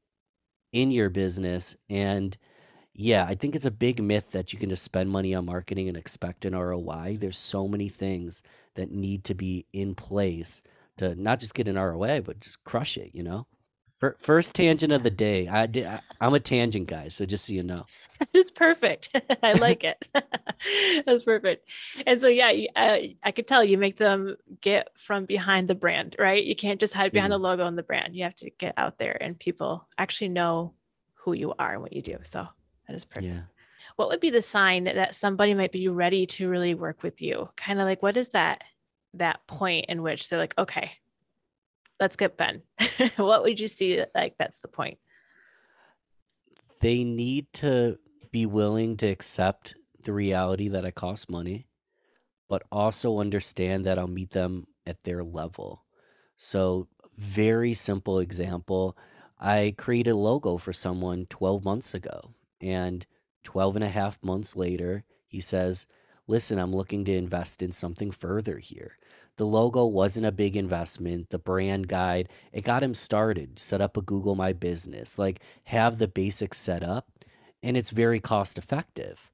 in 0.73 0.91
your 0.91 1.11
business 1.11 1.77
and 1.89 2.37
yeah, 3.01 3.25
I 3.29 3.37
think 3.37 3.55
it's 3.55 3.65
a 3.65 3.71
big 3.71 4.03
myth 4.03 4.33
that 4.33 4.53
you 4.53 4.59
can 4.59 4.71
just 4.71 4.83
spend 4.83 5.09
money 5.09 5.33
on 5.33 5.47
marketing 5.47 5.87
and 5.87 5.97
expect 5.97 6.45
an 6.45 6.57
ROI. 6.57 7.19
There's 7.21 7.39
so 7.39 7.69
many 7.69 7.89
things 7.89 8.43
that 8.75 8.91
need 8.91 9.23
to 9.25 9.35
be 9.35 9.67
in 9.73 9.95
place 9.95 10.65
to 10.97 11.15
not 11.15 11.39
just 11.39 11.55
get 11.55 11.69
an 11.69 11.79
ROI, 11.79 12.23
but 12.23 12.41
just 12.41 12.65
crush 12.65 12.97
it, 12.97 13.13
you 13.15 13.23
know? 13.23 13.47
First 14.19 14.57
tangent 14.57 14.93
of 14.93 15.05
the 15.05 15.11
day. 15.11 15.47
I 15.47 15.67
did, 15.67 15.87
I, 15.87 16.01
am 16.21 16.35
a 16.35 16.41
tangent 16.41 16.89
guy, 16.89 17.07
so 17.07 17.25
just 17.25 17.47
so 17.47 17.53
you 17.53 17.63
know. 17.63 17.85
It's 18.35 18.51
perfect. 18.51 19.11
I 19.43 19.53
like 19.53 19.85
it. 19.85 20.07
That's 21.07 21.23
perfect. 21.23 21.69
And 22.07 22.21
so, 22.21 22.29
yeah, 22.29 22.49
I, 22.77 23.17
I 23.23 23.31
could 23.31 23.47
tell 23.47 23.65
you 23.65 23.79
make 23.79 23.97
them 23.97 24.37
get 24.61 24.91
from 24.97 25.25
behind 25.25 25.69
the 25.69 25.75
brand, 25.75 26.17
right? 26.19 26.43
You 26.45 26.57
can't 26.57 26.81
just 26.81 26.95
hide 26.95 27.13
behind 27.13 27.31
mm. 27.31 27.37
the 27.37 27.41
logo 27.41 27.67
and 27.67 27.79
the 27.79 27.83
brand. 27.83 28.17
You 28.17 28.25
have 28.25 28.35
to 28.37 28.51
get 28.51 28.75
out 28.77 28.99
there 28.99 29.17
and 29.21 29.39
people 29.39 29.87
actually 29.97 30.31
know 30.31 30.75
who 31.15 31.33
you 31.33 31.55
are 31.59 31.75
and 31.75 31.83
what 31.83 31.93
you 31.93 32.03
do. 32.03 32.19
So 32.23 32.47
that 32.87 32.97
is 32.97 33.05
perfect. 33.05 33.27
Yeah. 33.27 33.41
What 33.97 34.09
would 34.09 34.21
be 34.21 34.31
the 34.31 34.43
sign 34.43 34.85
that 34.85 35.15
somebody 35.15 35.55
might 35.55 35.73
be 35.73 35.89
ready 35.89 36.27
to 36.27 36.49
really 36.49 36.75
work 36.75 37.03
with 37.03 37.21
you? 37.23 37.49
Kind 37.57 37.81
of 37.81 37.87
like, 37.87 38.03
what 38.03 38.17
is 38.17 38.31
that 38.31 38.65
that 39.15 39.47
point 39.47 39.87
in 39.89 40.03
which 40.03 40.29
they're 40.29 40.39
like, 40.39 40.55
okay, 40.59 40.93
let's 42.01 42.17
get 42.17 42.37
Ben. 42.37 42.63
what 43.17 43.43
would 43.43 43.59
you 43.59 43.69
see 43.69 44.05
like 44.15 44.35
that's 44.39 44.61
the 44.61 44.69
point? 44.69 44.99
They 46.81 47.05
need 47.05 47.53
to 47.55 47.99
be 48.30 48.47
willing 48.47 48.97
to 48.99 49.06
accept 49.06 49.75
the 50.02 50.12
reality 50.12 50.68
that 50.68 50.85
it 50.85 50.94
costs 50.94 51.28
money, 51.28 51.66
but 52.49 52.62
also 52.70 53.18
understand 53.18 53.85
that 53.85 53.99
I'll 53.99 54.06
meet 54.06 54.30
them 54.30 54.66
at 54.87 55.02
their 55.04 55.23
level. 55.23 55.85
So, 56.37 56.88
very 57.16 57.75
simple 57.75 58.20
example 58.20 58.97
I 59.40 59.75
created 59.78 60.11
a 60.11 60.16
logo 60.16 60.56
for 60.56 60.73
someone 60.73 61.26
12 61.26 61.64
months 61.64 61.94
ago, 61.94 62.35
and 62.61 63.06
12 63.44 63.76
and 63.76 63.85
a 63.85 63.88
half 63.88 64.23
months 64.23 64.56
later, 64.56 65.04
he 65.26 65.40
says, 65.40 65.87
Listen, 66.26 66.58
I'm 66.58 66.75
looking 66.75 67.04
to 67.06 67.16
invest 67.16 67.62
in 67.62 67.73
something 67.73 68.11
further 68.11 68.58
here. 68.58 68.99
The 69.37 69.47
logo 69.47 69.87
wasn't 69.87 70.26
a 70.26 70.32
big 70.32 70.56
investment. 70.56 71.30
The 71.30 71.38
brand 71.38 71.88
guide, 71.88 72.28
it 72.52 72.64
got 72.64 72.82
him 72.82 72.92
started. 72.92 73.58
Set 73.58 73.80
up 73.80 73.97
a 73.97 74.02
Google 74.02 74.35
My 74.35 74.52
Business, 74.52 75.18
like 75.18 75.40
have 75.64 75.99
the 75.99 76.08
basics 76.08 76.58
set 76.58 76.82
up, 76.82 77.08
and 77.62 77.77
it's 77.77 77.91
very 77.91 78.21
cost 78.21 78.59
effective, 78.59 79.31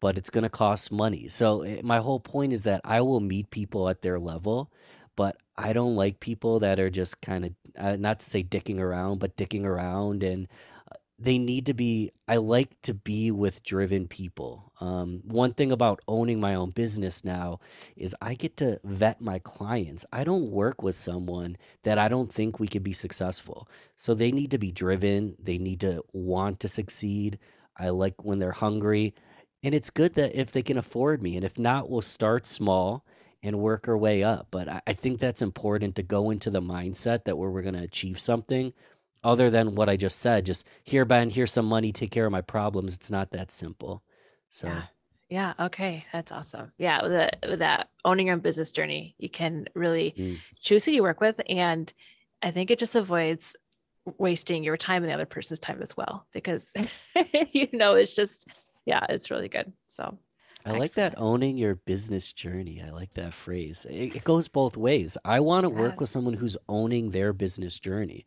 but 0.00 0.18
it's 0.18 0.30
going 0.30 0.44
to 0.44 0.50
cost 0.50 0.92
money. 0.92 1.28
So, 1.28 1.62
eh, 1.62 1.80
my 1.82 1.98
whole 1.98 2.20
point 2.20 2.52
is 2.52 2.64
that 2.64 2.80
I 2.84 3.00
will 3.00 3.20
meet 3.20 3.50
people 3.50 3.88
at 3.88 4.02
their 4.02 4.18
level, 4.18 4.70
but 5.16 5.36
I 5.56 5.72
don't 5.72 5.96
like 5.96 6.20
people 6.20 6.58
that 6.60 6.80
are 6.80 6.90
just 6.90 7.20
kind 7.20 7.44
of, 7.46 7.52
uh, 7.78 7.96
not 7.96 8.20
to 8.20 8.26
say 8.26 8.42
dicking 8.42 8.80
around, 8.80 9.18
but 9.18 9.36
dicking 9.36 9.64
around 9.64 10.22
and 10.22 10.48
they 11.18 11.38
need 11.38 11.66
to 11.66 11.74
be 11.74 12.10
i 12.26 12.36
like 12.36 12.80
to 12.82 12.92
be 12.94 13.30
with 13.30 13.62
driven 13.62 14.08
people. 14.08 14.72
Um, 14.80 15.22
one 15.24 15.54
thing 15.54 15.70
about 15.70 16.00
owning 16.08 16.40
my 16.40 16.54
own 16.54 16.70
business 16.70 17.24
now 17.24 17.60
is 17.96 18.16
i 18.20 18.34
get 18.34 18.56
to 18.58 18.80
vet 18.84 19.20
my 19.20 19.38
clients. 19.40 20.04
I 20.12 20.24
don't 20.24 20.50
work 20.50 20.82
with 20.82 20.96
someone 20.96 21.56
that 21.84 21.98
i 21.98 22.08
don't 22.08 22.32
think 22.32 22.58
we 22.58 22.68
could 22.68 22.82
be 22.82 22.92
successful. 22.92 23.68
So 23.96 24.14
they 24.14 24.32
need 24.32 24.50
to 24.52 24.58
be 24.58 24.72
driven. 24.72 25.36
They 25.42 25.58
need 25.58 25.80
to 25.80 26.02
want 26.12 26.60
to 26.60 26.68
succeed 26.68 27.38
i 27.78 27.88
like 27.88 28.24
when 28.24 28.38
they're 28.38 28.52
hungry 28.52 29.14
and 29.62 29.74
it's 29.74 29.90
good 29.90 30.14
that 30.14 30.38
if 30.38 30.52
they 30.52 30.62
can 30.62 30.78
afford 30.78 31.22
me 31.22 31.36
and 31.36 31.44
if 31.44 31.58
not 31.58 31.90
we'll 31.90 32.02
start 32.02 32.46
small 32.46 33.04
and 33.42 33.58
work 33.58 33.88
our 33.88 33.98
way 33.98 34.22
up 34.22 34.46
but 34.50 34.68
i, 34.68 34.80
I 34.86 34.92
think 34.92 35.20
that's 35.20 35.42
important 35.42 35.96
to 35.96 36.02
go 36.02 36.30
into 36.30 36.50
the 36.50 36.62
mindset 36.62 37.24
that 37.24 37.38
where 37.38 37.50
we're 37.50 37.62
going 37.62 37.74
to 37.74 37.82
achieve 37.82 38.18
something 38.18 38.72
other 39.24 39.50
than 39.50 39.74
what 39.74 39.88
I 39.88 39.96
just 39.96 40.20
said, 40.20 40.44
just 40.44 40.66
here, 40.84 41.04
Ben, 41.06 41.30
here's 41.30 41.50
some 41.50 41.64
money, 41.64 41.90
take 41.90 42.10
care 42.10 42.26
of 42.26 42.32
my 42.32 42.42
problems. 42.42 42.94
It's 42.94 43.10
not 43.10 43.30
that 43.30 43.50
simple. 43.50 44.02
So, 44.50 44.68
yeah. 44.68 44.82
Yeah. 45.30 45.54
Okay. 45.58 46.04
That's 46.12 46.30
awesome. 46.30 46.70
Yeah. 46.76 47.02
With, 47.02 47.12
the, 47.12 47.48
with 47.48 47.58
that 47.60 47.88
owning 48.04 48.26
your 48.26 48.34
own 48.34 48.40
business 48.40 48.70
journey, 48.70 49.14
you 49.18 49.30
can 49.30 49.66
really 49.74 50.14
mm. 50.16 50.38
choose 50.60 50.84
who 50.84 50.92
you 50.92 51.02
work 51.02 51.20
with. 51.20 51.40
And 51.48 51.92
I 52.42 52.50
think 52.50 52.70
it 52.70 52.78
just 52.78 52.94
avoids 52.94 53.56
wasting 54.18 54.64
your 54.64 54.76
time 54.76 55.02
and 55.02 55.10
the 55.10 55.14
other 55.14 55.26
person's 55.26 55.60
time 55.60 55.80
as 55.82 55.96
well, 55.96 56.26
because, 56.32 56.72
you 57.52 57.68
know, 57.72 57.94
it's 57.94 58.14
just, 58.14 58.48
yeah, 58.84 59.04
it's 59.08 59.30
really 59.30 59.48
good. 59.48 59.72
So, 59.86 60.18
I 60.66 60.72
like 60.72 60.92
that 60.94 61.14
owning 61.18 61.58
your 61.58 61.74
business 61.74 62.32
journey. 62.32 62.82
I 62.82 62.90
like 62.90 63.12
that 63.14 63.34
phrase. 63.34 63.86
It, 63.90 64.16
it 64.16 64.24
goes 64.24 64.48
both 64.48 64.78
ways. 64.78 65.18
I 65.22 65.40
want 65.40 65.64
to 65.66 65.70
yes. 65.70 65.78
work 65.78 66.00
with 66.00 66.08
someone 66.08 66.32
who's 66.32 66.56
owning 66.70 67.10
their 67.10 67.34
business 67.34 67.78
journey 67.78 68.24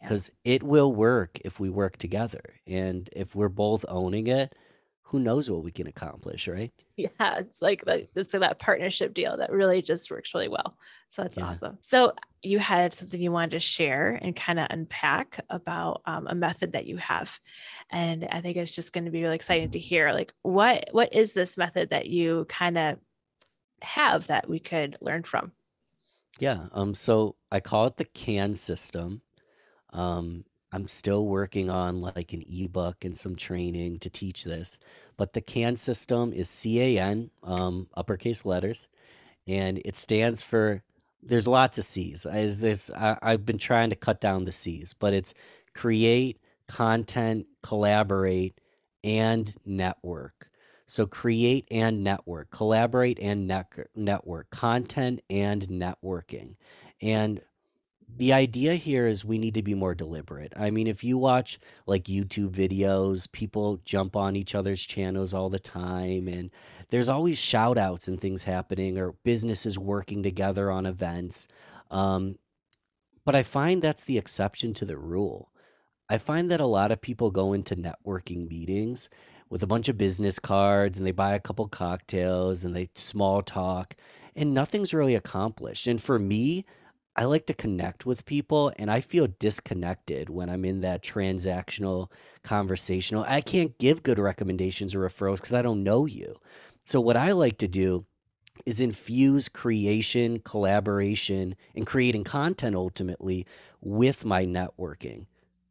because 0.00 0.30
it 0.44 0.62
will 0.62 0.94
work 0.94 1.38
if 1.44 1.60
we 1.60 1.68
work 1.68 1.98
together. 1.98 2.42
And 2.66 3.10
if 3.12 3.34
we're 3.34 3.50
both 3.50 3.84
owning 3.88 4.26
it, 4.28 4.54
who 5.02 5.18
knows 5.18 5.50
what 5.50 5.62
we 5.62 5.72
can 5.72 5.86
accomplish, 5.86 6.48
right? 6.48 6.72
Yeah, 6.96 7.38
it's 7.38 7.60
like 7.60 7.84
the, 7.84 8.06
it's 8.14 8.32
like 8.32 8.42
that 8.42 8.60
partnership 8.60 9.14
deal 9.14 9.36
that 9.38 9.50
really 9.50 9.82
just 9.82 10.10
works 10.10 10.32
really 10.32 10.48
well. 10.48 10.76
So 11.08 11.22
that's 11.22 11.36
yeah. 11.36 11.46
awesome. 11.46 11.78
So 11.82 12.12
you 12.42 12.58
had 12.58 12.94
something 12.94 13.20
you 13.20 13.32
wanted 13.32 13.52
to 13.52 13.60
share 13.60 14.18
and 14.22 14.36
kind 14.36 14.60
of 14.60 14.68
unpack 14.70 15.40
about 15.50 16.02
um, 16.06 16.26
a 16.28 16.34
method 16.34 16.72
that 16.72 16.86
you 16.86 16.96
have, 16.98 17.38
and 17.90 18.28
I 18.30 18.40
think 18.40 18.56
it's 18.56 18.70
just 18.70 18.92
going 18.92 19.06
to 19.06 19.10
be 19.10 19.22
really 19.22 19.34
exciting 19.34 19.70
to 19.72 19.78
hear. 19.78 20.12
Like, 20.12 20.32
what 20.42 20.88
what 20.92 21.12
is 21.12 21.34
this 21.34 21.56
method 21.56 21.90
that 21.90 22.06
you 22.06 22.46
kind 22.48 22.78
of 22.78 22.98
have 23.82 24.28
that 24.28 24.48
we 24.48 24.60
could 24.60 24.96
learn 25.00 25.24
from? 25.24 25.52
Yeah. 26.38 26.66
Um. 26.72 26.94
So 26.94 27.36
I 27.50 27.60
call 27.60 27.86
it 27.86 27.96
the 27.96 28.04
CAN 28.04 28.54
system, 28.54 29.22
um, 29.90 30.44
I'm 30.74 30.88
still 30.88 31.24
working 31.24 31.70
on 31.70 32.00
like 32.00 32.32
an 32.32 32.42
ebook 32.50 33.04
and 33.04 33.16
some 33.16 33.36
training 33.36 34.00
to 34.00 34.10
teach 34.10 34.42
this, 34.42 34.80
but 35.16 35.32
the 35.32 35.40
CAN 35.40 35.76
system 35.76 36.32
is 36.32 36.50
C 36.50 36.98
A 36.98 37.00
N, 37.00 37.30
um, 37.44 37.86
uppercase 37.94 38.44
letters, 38.44 38.88
and 39.46 39.80
it 39.84 39.96
stands 39.96 40.42
for. 40.42 40.82
There's 41.22 41.48
lots 41.48 41.78
of 41.78 41.84
C's. 41.84 42.26
As 42.26 42.60
this, 42.60 42.90
I've 42.90 43.46
been 43.46 43.56
trying 43.56 43.90
to 43.90 43.96
cut 43.96 44.20
down 44.20 44.44
the 44.44 44.52
C's, 44.52 44.92
but 44.92 45.14
it's 45.14 45.32
create, 45.74 46.38
content, 46.68 47.46
collaborate, 47.62 48.60
and 49.02 49.54
network. 49.64 50.50
So 50.86 51.06
create 51.06 51.66
and 51.70 52.04
network, 52.04 52.50
collaborate 52.50 53.18
and 53.20 53.46
net- 53.46 53.88
network, 53.96 54.50
content 54.50 55.20
and 55.30 55.62
networking. 55.68 56.56
And 57.00 57.40
the 58.16 58.32
idea 58.32 58.74
here 58.74 59.06
is 59.06 59.24
we 59.24 59.38
need 59.38 59.54
to 59.54 59.62
be 59.62 59.74
more 59.74 59.94
deliberate. 59.94 60.52
I 60.56 60.70
mean, 60.70 60.86
if 60.86 61.02
you 61.02 61.18
watch 61.18 61.58
like 61.86 62.04
YouTube 62.04 62.50
videos, 62.50 63.30
people 63.30 63.80
jump 63.84 64.14
on 64.14 64.36
each 64.36 64.54
other's 64.54 64.84
channels 64.84 65.34
all 65.34 65.48
the 65.48 65.58
time, 65.58 66.28
and 66.28 66.50
there's 66.90 67.08
always 67.08 67.38
shout 67.38 67.76
outs 67.76 68.06
and 68.06 68.20
things 68.20 68.44
happening, 68.44 68.98
or 68.98 69.14
businesses 69.24 69.78
working 69.78 70.22
together 70.22 70.70
on 70.70 70.86
events. 70.86 71.48
Um, 71.90 72.38
but 73.24 73.34
I 73.34 73.42
find 73.42 73.82
that's 73.82 74.04
the 74.04 74.18
exception 74.18 74.74
to 74.74 74.84
the 74.84 74.98
rule. 74.98 75.50
I 76.08 76.18
find 76.18 76.50
that 76.50 76.60
a 76.60 76.66
lot 76.66 76.92
of 76.92 77.00
people 77.00 77.30
go 77.30 77.52
into 77.52 77.74
networking 77.74 78.48
meetings 78.48 79.08
with 79.48 79.62
a 79.62 79.66
bunch 79.66 79.88
of 79.88 79.98
business 79.98 80.38
cards 80.38 80.98
and 80.98 81.06
they 81.06 81.12
buy 81.12 81.34
a 81.34 81.40
couple 81.40 81.66
cocktails 81.68 82.64
and 82.64 82.76
they 82.76 82.90
small 82.94 83.42
talk, 83.42 83.96
and 84.36 84.54
nothing's 84.54 84.94
really 84.94 85.14
accomplished. 85.14 85.86
And 85.86 86.00
for 86.00 86.18
me, 86.18 86.64
I 87.16 87.26
like 87.26 87.46
to 87.46 87.54
connect 87.54 88.04
with 88.04 88.26
people 88.26 88.72
and 88.76 88.90
I 88.90 89.00
feel 89.00 89.28
disconnected 89.38 90.28
when 90.30 90.50
I'm 90.50 90.64
in 90.64 90.80
that 90.80 91.02
transactional 91.02 92.10
conversational. 92.42 93.24
I 93.28 93.40
can't 93.40 93.78
give 93.78 94.02
good 94.02 94.18
recommendations 94.18 94.94
or 94.94 95.00
referrals 95.00 95.36
because 95.36 95.52
I 95.52 95.62
don't 95.62 95.84
know 95.84 96.06
you. 96.06 96.36
So, 96.86 97.00
what 97.00 97.16
I 97.16 97.32
like 97.32 97.58
to 97.58 97.68
do 97.68 98.04
is 98.66 98.80
infuse 98.80 99.48
creation, 99.48 100.40
collaboration, 100.40 101.56
and 101.74 101.86
creating 101.86 102.24
content 102.24 102.76
ultimately 102.76 103.46
with 103.80 104.24
my 104.24 104.44
networking. 104.44 105.26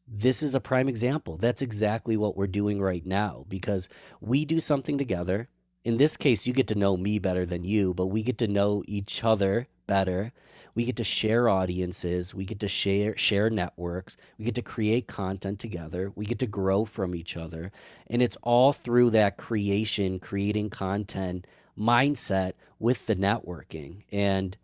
this 0.08 0.44
is 0.44 0.54
a 0.54 0.60
prime 0.60 0.90
example. 0.90 1.38
That's 1.38 1.62
exactly 1.62 2.18
what 2.18 2.36
we're 2.36 2.48
doing 2.48 2.82
right 2.82 3.06
now 3.06 3.46
because 3.48 3.90
we 4.22 4.46
do 4.46 4.60
something 4.60 4.98
together. 4.98 5.50
In 5.86 5.98
this 5.98 6.18
case, 6.18 6.46
you 6.46 6.54
get 6.54 6.68
to 6.68 6.76
know 6.76 6.98
me 6.98 7.20
better 7.20 7.46
than 7.46 7.64
you, 7.64 7.94
but 7.94 8.08
we 8.08 8.22
get 8.22 8.38
to 8.40 8.48
know 8.48 8.84
each 8.86 9.24
other 9.24 9.68
better. 9.88 10.32
We 10.76 10.86
get 10.86 10.96
to 10.98 11.04
share 11.04 11.50
audiences, 11.50 12.34
we 12.34 12.46
get 12.46 12.60
to 12.62 12.68
share 12.68 13.16
share 13.16 13.50
networks, 13.50 14.18
we 14.40 14.46
get 14.46 14.56
to 14.56 14.62
create 14.64 15.08
content 15.08 15.60
together, 15.60 16.12
we 16.16 16.26
get 16.26 16.40
to 16.40 16.48
grow 16.48 16.86
from 16.86 17.14
each 17.14 17.38
other. 17.38 17.72
And 18.08 18.22
it's 18.22 18.38
all 18.42 18.74
through 18.74 19.12
that 19.12 19.38
creation, 19.38 20.20
creating 20.20 20.72
content 20.72 21.46
mindset 21.78 22.54
with 22.80 23.06
the 23.06 23.16
networking. 23.16 24.04
And 24.12 24.58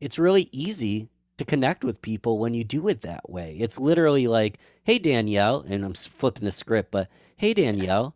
it's 0.00 0.18
really 0.18 0.48
easy 0.52 1.08
to 1.36 1.44
connect 1.44 1.84
with 1.84 2.02
people 2.02 2.38
when 2.38 2.54
you 2.54 2.64
do 2.64 2.88
it 2.88 3.02
that 3.02 3.30
way. 3.30 3.56
It's 3.60 3.78
literally 3.78 4.26
like, 4.26 4.58
hey, 4.82 4.98
Danielle, 4.98 5.64
and 5.68 5.84
I'm 5.84 5.94
flipping 5.94 6.44
the 6.44 6.50
script, 6.50 6.90
but 6.90 7.08
hey, 7.36 7.54
Danielle, 7.54 8.14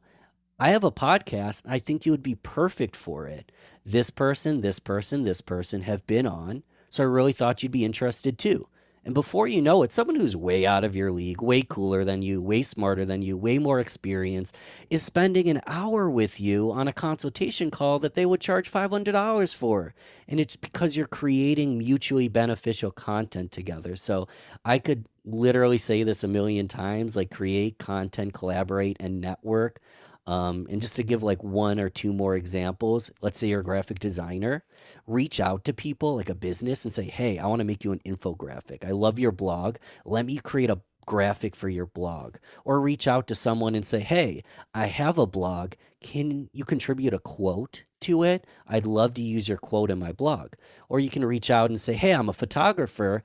I 0.63 0.69
have 0.69 0.85
a 0.85 0.93
podcast. 0.93 1.63
I 1.67 1.81
think 1.81 2.07
you 2.07 2.13
would 2.13 2.23
be 2.23 2.37
perfect 2.37 2.95
for 2.95 3.27
it. 3.27 3.51
This 3.85 4.11
person, 4.11 4.61
this 4.61 4.79
person, 4.79 5.25
this 5.25 5.41
person 5.41 5.83
have 5.83 6.07
been 6.07 6.25
on. 6.25 6.63
So 6.89 7.03
I 7.03 7.07
really 7.07 7.33
thought 7.33 7.65
you'd 7.65 7.73
be 7.73 7.85
interested 7.85 8.39
too. 8.39 8.69
And 9.05 9.13
before 9.13 9.49
you 9.49 9.61
know 9.61 9.83
it, 9.83 9.93
someone 9.93 10.15
who's 10.15 10.37
way 10.37 10.65
out 10.65 10.85
of 10.85 10.95
your 10.95 11.11
league, 11.11 11.43
way 11.43 11.63
cooler 11.63 12.05
than 12.05 12.23
you, 12.23 12.41
way 12.41 12.63
smarter 12.63 13.05
than 13.05 13.23
you, 13.23 13.37
way 13.37 13.59
more 13.59 13.81
experienced, 13.81 14.57
is 14.89 15.03
spending 15.03 15.49
an 15.49 15.63
hour 15.67 16.09
with 16.09 16.41
you 16.41 16.71
on 16.71 16.87
a 16.87 16.93
consultation 16.93 17.69
call 17.69 17.99
that 17.99 18.15
they 18.15 18.25
would 18.25 18.41
charge 18.41 18.71
$500 18.71 19.55
for. 19.57 19.97
And 20.29 20.39
it's 20.39 20.55
because 20.55 20.97
you're 20.97 21.09
creating 21.09 21.79
mutually 21.79 22.29
beneficial 22.29 22.93
content 22.93 23.51
together. 23.51 23.97
So 23.97 24.29
I 24.65 24.79
could 24.79 25.07
literally 25.25 25.79
say 25.79 26.05
this 26.05 26.23
a 26.23 26.29
million 26.29 26.69
times 26.69 27.17
like 27.17 27.33
create 27.33 27.79
content, 27.79 28.33
collaborate, 28.35 28.97
and 29.01 29.21
network. 29.21 29.81
Um, 30.27 30.67
and 30.71 30.81
just 30.81 30.97
to 30.97 31.03
give 31.03 31.23
like 31.23 31.43
one 31.43 31.81
or 31.81 31.89
two 31.89 32.13
more 32.13 32.37
examples, 32.37 33.11
let's 33.23 33.39
say 33.39 33.49
you're 33.49 33.61
a 33.61 33.65
graphic 33.65 33.99
designer, 33.99 34.65
reach 35.07 35.41
out 35.41 35.65
to 35.65 35.73
people 35.73 36.17
like 36.17 36.29
a 36.29 36.35
business 36.35 36.85
and 36.85 36.95
say, 36.95 37.05
Hey, 37.05 37.39
I 37.39 37.47
want 37.47 37.61
to 37.61 37.65
make 37.65 37.85
you 37.85 37.93
an 37.93 38.01
infographic. 38.07 38.85
I 38.87 38.93
love 38.93 39.19
your 39.19 39.33
blog. 39.33 39.77
Let 40.05 40.27
me 40.27 40.39
create 40.39 40.71
a 40.71 40.81
graphic 41.07 41.57
for 41.57 41.69
your 41.69 41.87
blog. 41.87 42.37
Or 42.65 42.81
reach 42.81 43.09
out 43.09 43.27
to 43.29 43.35
someone 43.35 43.75
and 43.75 43.85
say, 43.85 44.01
Hey, 44.01 44.45
I 44.73 44.87
have 44.87 45.19
a 45.19 45.27
blog. 45.27 45.73
Can 46.01 46.49
you 46.53 46.65
contribute 46.65 47.15
a 47.15 47.19
quote 47.19 47.85
to 48.03 48.23
it? 48.23 48.47
I'd 48.69 48.87
love 48.87 49.15
to 49.15 49.23
use 49.23 49.49
your 49.49 49.59
quote 49.59 49.91
in 49.91 49.99
my 49.99 50.13
blog. 50.13 50.53
Or 50.89 51.01
you 51.01 51.11
can 51.11 51.25
reach 51.25 51.51
out 51.51 51.71
and 51.71 51.81
say, 51.81 51.95
Hey, 51.95 52.13
I'm 52.13 52.29
a 52.29 52.35
photographer. 52.35 53.25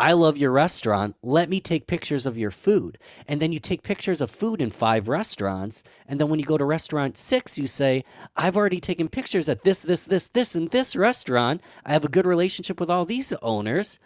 I 0.00 0.12
love 0.14 0.38
your 0.38 0.50
restaurant. 0.50 1.14
Let 1.22 1.50
me 1.50 1.60
take 1.60 1.86
pictures 1.86 2.24
of 2.24 2.38
your 2.38 2.50
food. 2.50 2.96
And 3.28 3.40
then 3.40 3.52
you 3.52 3.60
take 3.60 3.82
pictures 3.82 4.22
of 4.22 4.30
food 4.30 4.62
in 4.62 4.70
five 4.70 5.08
restaurants. 5.08 5.82
And 6.08 6.18
then 6.18 6.30
when 6.30 6.40
you 6.40 6.46
go 6.46 6.56
to 6.56 6.64
restaurant 6.64 7.18
six, 7.18 7.58
you 7.58 7.66
say, 7.66 8.02
I've 8.34 8.56
already 8.56 8.80
taken 8.80 9.10
pictures 9.10 9.46
at 9.50 9.62
this, 9.62 9.80
this, 9.80 10.04
this, 10.04 10.28
this, 10.28 10.54
and 10.54 10.70
this 10.70 10.96
restaurant. 10.96 11.60
I 11.84 11.92
have 11.92 12.04
a 12.06 12.08
good 12.08 12.24
relationship 12.24 12.80
with 12.80 12.88
all 12.88 13.04
these 13.04 13.34
owners. 13.42 13.98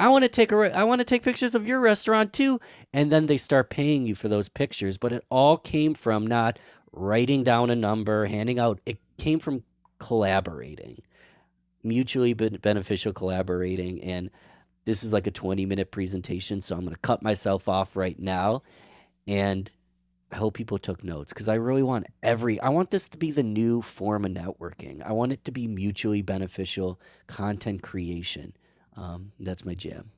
I 0.00 0.08
want 0.08 0.24
to 0.24 0.28
take 0.28 0.50
a, 0.50 0.76
I 0.76 0.82
want 0.82 1.00
to 1.00 1.04
take 1.04 1.22
pictures 1.22 1.54
of 1.54 1.64
your 1.64 1.78
restaurant 1.78 2.32
too. 2.32 2.58
And 2.92 3.12
then 3.12 3.26
they 3.26 3.38
start 3.38 3.70
paying 3.70 4.04
you 4.04 4.16
for 4.16 4.26
those 4.28 4.48
pictures. 4.48 4.98
But 4.98 5.12
it 5.12 5.24
all 5.30 5.58
came 5.58 5.94
from 5.94 6.26
not 6.26 6.58
writing 6.90 7.44
down 7.44 7.70
a 7.70 7.76
number, 7.76 8.26
handing 8.26 8.58
out. 8.58 8.80
It 8.84 8.98
came 9.16 9.38
from 9.38 9.62
collaborating, 10.00 11.02
mutually 11.84 12.34
beneficial 12.34 13.12
collaborating. 13.12 14.02
And 14.02 14.30
this 14.86 15.02
is 15.02 15.12
like 15.12 15.26
a 15.26 15.30
20 15.30 15.66
minute 15.66 15.90
presentation, 15.90 16.62
so 16.62 16.74
I'm 16.74 16.82
going 16.82 16.94
to 16.94 17.00
cut 17.00 17.22
myself 17.22 17.68
off 17.68 17.96
right 17.96 18.18
now. 18.18 18.62
And 19.26 19.70
I 20.32 20.36
hope 20.36 20.54
people 20.54 20.78
took 20.78 21.04
notes 21.04 21.32
because 21.32 21.48
I 21.48 21.54
really 21.54 21.82
want 21.82 22.06
every, 22.22 22.58
I 22.60 22.70
want 22.70 22.90
this 22.90 23.08
to 23.10 23.18
be 23.18 23.32
the 23.32 23.42
new 23.42 23.82
form 23.82 24.24
of 24.24 24.32
networking. 24.32 25.02
I 25.04 25.12
want 25.12 25.32
it 25.32 25.44
to 25.44 25.52
be 25.52 25.66
mutually 25.66 26.22
beneficial 26.22 27.00
content 27.26 27.82
creation. 27.82 28.56
Um, 28.96 29.32
that's 29.40 29.64
my 29.64 29.74
jam. 29.74 30.12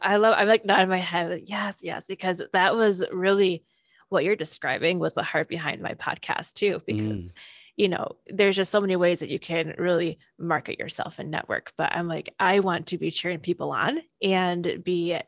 I 0.00 0.16
love, 0.16 0.34
I'm 0.36 0.48
like 0.48 0.64
nodding 0.64 0.88
my 0.88 0.98
head. 0.98 1.42
Yes, 1.44 1.76
yes, 1.82 2.06
because 2.06 2.42
that 2.52 2.74
was 2.74 3.04
really 3.12 3.62
what 4.08 4.24
you're 4.24 4.36
describing 4.36 4.98
was 4.98 5.14
the 5.14 5.22
heart 5.22 5.48
behind 5.48 5.80
my 5.82 5.94
podcast 5.94 6.54
too, 6.54 6.82
because. 6.86 7.32
Mm 7.32 7.36
you 7.76 7.88
know, 7.88 8.16
there's 8.26 8.56
just 8.56 8.70
so 8.70 8.80
many 8.80 8.96
ways 8.96 9.20
that 9.20 9.30
you 9.30 9.38
can 9.38 9.74
really 9.78 10.18
market 10.38 10.78
yourself 10.78 11.18
and 11.18 11.30
network. 11.30 11.72
But 11.76 11.94
I'm 11.94 12.06
like, 12.06 12.34
I 12.38 12.60
want 12.60 12.88
to 12.88 12.98
be 12.98 13.10
cheering 13.10 13.40
people 13.40 13.70
on 13.70 14.00
and 14.22 14.82
be 14.84 15.18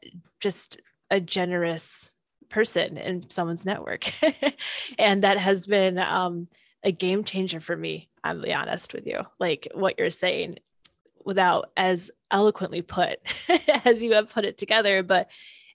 just 0.41 0.81
a 1.11 1.21
generous 1.21 2.11
person 2.51 2.99
in 2.99 3.31
someone's 3.31 3.65
network. 3.65 4.13
and 4.99 5.23
that 5.25 5.39
has 5.39 5.67
been 5.67 5.99
um, 5.99 6.49
a 6.83 6.93
game 6.93 7.25
changer 7.25 7.61
for 7.61 7.77
me. 7.77 8.09
I'm 8.23 8.41
be 8.41 8.53
honest 8.53 8.95
with 8.95 9.07
you. 9.07 9.21
Like 9.39 9.69
what 9.75 9.99
you're 9.99 10.11
saying 10.11 10.59
without 11.25 11.71
as 11.77 12.11
eloquently 12.31 12.83
put 12.83 13.19
as 13.85 14.03
you 14.03 14.13
have 14.13 14.29
put 14.29 14.45
it 14.45 14.59
together, 14.59 15.03
but 15.03 15.29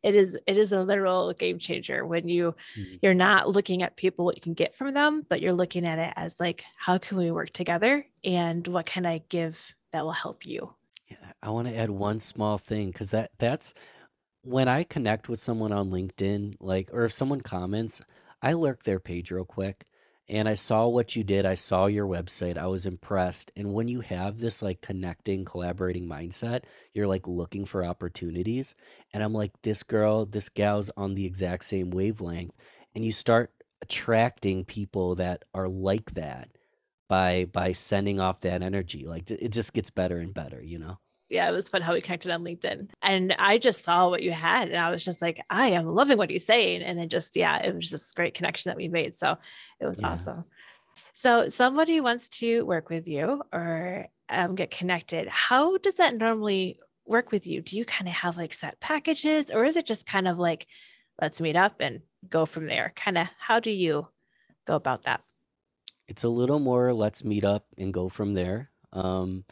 it 0.04 0.16
is 0.16 0.38
it 0.48 0.58
is 0.58 0.72
a 0.72 0.82
literal 0.82 1.34
game 1.34 1.60
changer 1.60 2.06
when 2.06 2.28
you 2.28 2.56
mm-hmm. 2.78 2.96
you're 3.02 3.14
not 3.14 3.50
looking 3.50 3.84
at 3.84 3.98
people 3.98 4.26
what 4.26 4.36
you 4.36 4.42
can 4.42 4.54
get 4.54 4.74
from 4.74 4.94
them 4.94 5.26
but 5.30 5.42
you're 5.42 5.54
looking 5.54 5.86
at 5.86 6.00
it 6.00 6.14
as 6.16 6.40
like 6.40 6.64
how 6.78 6.98
can 6.98 7.18
we 7.18 7.32
work 7.32 7.52
together 7.52 8.06
and 8.24 8.68
what 8.68 8.86
can 8.86 9.06
i 9.06 9.22
give 9.30 9.60
that 9.92 10.04
will 10.04 10.12
help 10.12 10.46
you 10.46 10.74
yeah, 11.08 11.18
i 11.44 11.50
want 11.50 11.68
to 11.68 11.76
add 11.76 11.90
one 11.90 12.20
small 12.20 12.58
thing 12.58 12.88
because 12.92 13.12
that 13.12 13.32
that's 13.38 13.74
when 14.42 14.68
i 14.68 14.84
connect 14.84 15.28
with 15.28 15.40
someone 15.40 15.72
on 15.72 15.90
linkedin 15.90 16.56
like 16.60 16.90
or 16.94 17.06
if 17.06 17.14
someone 17.14 17.42
comments 17.42 18.02
i 18.42 18.54
lurk 18.54 18.84
their 18.84 19.00
page 19.00 19.32
real 19.32 19.46
quick 19.46 19.86
and 20.30 20.48
I 20.48 20.54
saw 20.54 20.88
what 20.88 21.16
you 21.16 21.24
did. 21.24 21.46
I 21.46 21.56
saw 21.56 21.88
your 21.88 22.08
website. 22.08 22.58
I 22.58 22.68
was 22.68 22.86
impressed. 22.86 23.52
And 23.56 23.74
when 23.74 23.88
you 23.88 24.02
have 24.02 24.40
this 24.40 24.62
like 24.62 24.82
connecting, 24.82 25.44
collaborating 25.44 26.08
mindset, 26.08 26.64
you're 26.94 27.08
like 27.08 27.28
looking 27.28 27.66
for 27.66 27.84
opportunities. 27.84 28.76
And 29.14 29.24
I'm 29.24 29.34
like, 29.34 29.52
this 29.64 29.82
girl, 29.84 30.26
this 30.26 30.50
gal's 30.50 30.92
on 30.96 31.16
the 31.16 31.26
exact 31.26 31.66
same 31.66 31.90
wavelength. 31.90 32.54
And 32.96 33.04
you 33.04 33.12
start 33.12 33.52
attracting 33.82 34.66
people 34.66 35.16
that 35.16 35.46
are 35.54 35.68
like 35.68 36.12
that 36.14 36.50
by 37.08 37.46
by 37.46 37.72
sending 37.74 38.20
off 38.20 38.42
that 38.42 38.62
energy. 38.62 39.06
Like 39.08 39.30
it 39.32 39.52
just 39.52 39.74
gets 39.74 39.90
better 39.90 40.18
and 40.20 40.34
better, 40.34 40.62
you 40.62 40.80
know? 40.80 41.00
Yeah, 41.30 41.48
it 41.48 41.52
was 41.52 41.70
fun 41.70 41.82
how 41.82 41.94
we 41.94 42.02
connected 42.02 42.32
on 42.32 42.44
LinkedIn. 42.44 42.90
And 43.02 43.36
I 43.38 43.60
just 43.60 43.84
saw 43.84 44.10
what 44.10 44.24
you 44.24 44.32
had 44.32 44.70
and 44.70 44.78
I 44.78 44.92
was 44.92 45.06
just 45.06 45.22
like, 45.22 45.42
I 45.50 45.70
am 45.70 45.86
loving 45.86 46.18
what 46.18 46.30
he's 46.30 46.46
saying. 46.46 46.82
And 46.82 46.98
then 46.98 47.08
just, 47.08 47.36
yeah, 47.36 47.64
it 47.64 47.74
was 47.74 47.90
just 47.90 48.16
great 48.16 48.34
connection 48.34 48.70
that 48.70 48.78
we 48.78 48.88
made. 48.88 49.16
So 49.16 49.38
it 49.80 49.86
was 49.86 50.00
yeah. 50.02 50.10
awesome. 50.10 50.46
So 51.14 51.48
somebody 51.50 52.02
wants 52.02 52.30
to 52.40 52.66
work 52.66 52.90
with 52.90 53.08
you 53.08 53.44
or 53.54 54.08
um, 54.30 54.56
get 54.56 54.72
connected. 54.72 55.28
How 55.28 55.78
does 55.78 55.96
that 55.96 56.16
normally 56.16 56.80
work 57.06 57.32
with 57.32 57.46
you? 57.46 57.62
Do 57.62 57.78
you 57.78 57.86
kind 57.86 58.08
of 58.08 58.14
have 58.16 58.38
like 58.38 58.54
set 58.54 58.80
packages 58.80 59.52
or 59.52 59.66
is 59.66 59.78
it 59.78 59.86
just 59.86 60.08
kind 60.08 60.28
of 60.28 60.40
like, 60.40 60.66
let's 61.22 61.40
meet 61.40 61.56
up 61.56 61.76
and 61.80 62.02
go 62.28 62.46
from 62.46 62.66
there? 62.66 62.94
Kind 62.96 63.18
of 63.18 63.28
how 63.38 63.60
do 63.60 63.70
you 63.70 64.08
go 64.66 64.76
about 64.76 65.04
that? 65.04 65.22
It's 66.08 66.24
a 66.24 66.30
little 66.30 66.60
more 66.60 66.92
let's 66.92 67.24
meet 67.24 67.46
up 67.46 67.68
and 67.78 67.94
go 67.94 68.10
from 68.10 68.34
there. 68.34 68.72
Um, 68.94 69.46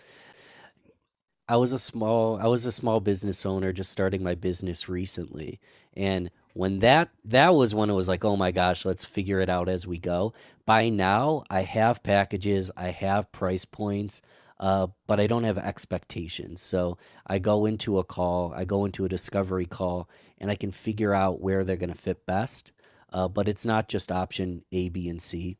I 1.49 1.55
was 1.57 1.71
a 1.73 1.79
small 1.79 2.37
I 2.37 2.47
was 2.47 2.65
a 2.65 2.71
small 2.71 2.99
business 2.99 3.45
owner 3.45 3.71
just 3.71 3.91
starting 3.91 4.23
my 4.23 4.35
business 4.35 4.89
recently. 4.89 5.59
And 5.95 6.29
when 6.53 6.79
that 6.79 7.09
that 7.25 7.55
was 7.55 7.73
when 7.73 7.89
it 7.89 7.93
was 7.93 8.07
like, 8.09 8.25
"Oh 8.25 8.35
my 8.35 8.51
gosh, 8.51 8.83
let's 8.85 9.05
figure 9.05 9.39
it 9.39 9.49
out 9.49 9.69
as 9.69 9.87
we 9.87 9.97
go." 9.97 10.33
By 10.65 10.89
now, 10.89 11.43
I 11.49 11.61
have 11.61 12.03
packages, 12.03 12.71
I 12.75 12.89
have 12.89 13.31
price 13.31 13.63
points, 13.65 14.21
uh, 14.59 14.87
but 15.07 15.19
I 15.19 15.27
don't 15.27 15.43
have 15.45 15.57
expectations. 15.57 16.61
So 16.61 16.97
I 17.25 17.39
go 17.39 17.65
into 17.65 17.99
a 17.99 18.03
call, 18.03 18.53
I 18.53 18.65
go 18.65 18.85
into 18.85 19.05
a 19.05 19.09
discovery 19.09 19.65
call, 19.65 20.09
and 20.39 20.51
I 20.51 20.55
can 20.55 20.71
figure 20.71 21.13
out 21.13 21.41
where 21.41 21.63
they're 21.63 21.77
going 21.77 21.93
to 21.93 21.95
fit 21.95 22.25
best. 22.25 22.71
Uh, 23.13 23.27
but 23.29 23.47
it's 23.47 23.65
not 23.65 23.87
just 23.87 24.11
option 24.11 24.63
A, 24.71 24.89
B, 24.89 25.07
and 25.07 25.21
C. 25.21 25.57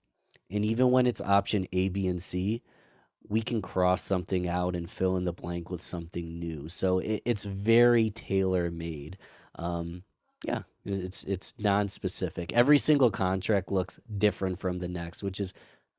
And 0.49 0.65
even 0.65 0.91
when 0.91 1.07
it's 1.07 1.21
option 1.21 1.67
A, 1.71 1.89
B, 1.89 2.07
and 2.07 2.21
C, 2.21 2.61
we 3.29 3.41
can 3.41 3.61
cross 3.61 4.01
something 4.01 4.47
out 4.47 4.75
and 4.75 4.89
fill 4.89 5.17
in 5.17 5.25
the 5.25 5.33
blank 5.33 5.69
with 5.69 5.81
something 5.81 6.39
new. 6.39 6.69
So 6.69 6.99
it, 6.99 7.21
it's 7.25 7.43
very 7.43 8.09
tailor 8.09 8.71
made. 8.71 9.17
Um, 9.55 10.03
yeah, 10.45 10.63
it's 10.85 11.23
it's 11.23 11.53
non-specific. 11.59 12.53
Every 12.53 12.77
single 12.77 13.11
contract 13.11 13.71
looks 13.71 13.99
different 14.17 14.59
from 14.59 14.77
the 14.77 14.87
next, 14.87 15.23
which 15.23 15.39
is 15.39 15.53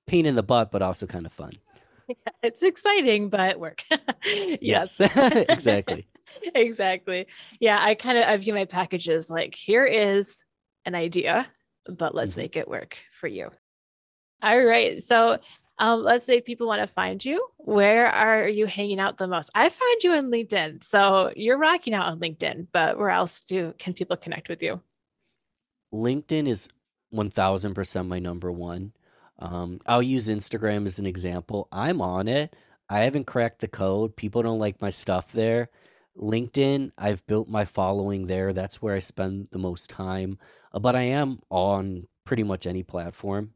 pain 0.06 0.26
in 0.26 0.36
the 0.36 0.42
butt, 0.42 0.70
but 0.70 0.82
also 0.82 1.06
kind 1.06 1.26
of 1.26 1.32
fun. 1.32 1.52
Yeah, 2.08 2.32
it's 2.42 2.62
exciting, 2.62 3.28
but 3.28 3.60
work. 3.60 3.84
yes, 4.24 4.98
exactly. 5.14 6.08
exactly. 6.54 7.26
Yeah, 7.60 7.76
I 7.78 7.94
kind 7.96 8.16
of 8.16 8.24
I 8.24 8.34
view 8.38 8.54
my 8.54 8.64
packages 8.64 9.28
like 9.28 9.54
here 9.54 9.84
is 9.84 10.42
an 10.86 10.94
idea, 10.94 11.46
but 11.86 12.14
let's 12.14 12.30
mm-hmm. 12.30 12.40
make 12.40 12.56
it 12.56 12.66
work 12.66 12.96
for 13.20 13.26
you. 13.26 13.50
All 14.42 14.64
right. 14.64 15.02
So 15.02 15.38
um, 15.78 16.02
let's 16.02 16.24
say 16.24 16.40
people 16.40 16.66
want 16.66 16.82
to 16.82 16.86
find 16.86 17.24
you. 17.24 17.46
Where 17.58 18.08
are 18.08 18.48
you 18.48 18.66
hanging 18.66 18.98
out 18.98 19.18
the 19.18 19.28
most? 19.28 19.50
I 19.54 19.68
find 19.68 20.02
you 20.02 20.12
on 20.12 20.30
LinkedIn. 20.30 20.82
So 20.82 21.32
you're 21.36 21.58
rocking 21.58 21.94
out 21.94 22.06
on 22.06 22.18
LinkedIn, 22.18 22.68
but 22.72 22.98
where 22.98 23.10
else 23.10 23.44
do 23.44 23.74
can 23.78 23.94
people 23.94 24.16
connect 24.16 24.48
with 24.48 24.62
you? 24.62 24.80
LinkedIn 25.92 26.48
is 26.48 26.68
1000% 27.14 28.08
my 28.08 28.18
number 28.18 28.50
one. 28.52 28.92
Um, 29.38 29.80
I'll 29.86 30.02
use 30.02 30.28
Instagram 30.28 30.84
as 30.86 30.98
an 30.98 31.06
example. 31.06 31.68
I'm 31.70 32.00
on 32.00 32.28
it. 32.28 32.56
I 32.90 33.00
haven't 33.00 33.26
cracked 33.26 33.60
the 33.60 33.68
code. 33.68 34.16
People 34.16 34.42
don't 34.42 34.58
like 34.58 34.80
my 34.80 34.90
stuff 34.90 35.32
there. 35.32 35.68
LinkedIn, 36.16 36.90
I've 36.98 37.24
built 37.26 37.48
my 37.48 37.64
following 37.64 38.26
there. 38.26 38.52
That's 38.52 38.82
where 38.82 38.96
I 38.96 38.98
spend 38.98 39.48
the 39.52 39.58
most 39.58 39.88
time. 39.88 40.38
Uh, 40.72 40.80
but 40.80 40.96
I 40.96 41.02
am 41.02 41.38
on 41.50 42.08
pretty 42.24 42.42
much 42.42 42.66
any 42.66 42.82
platform. 42.82 43.52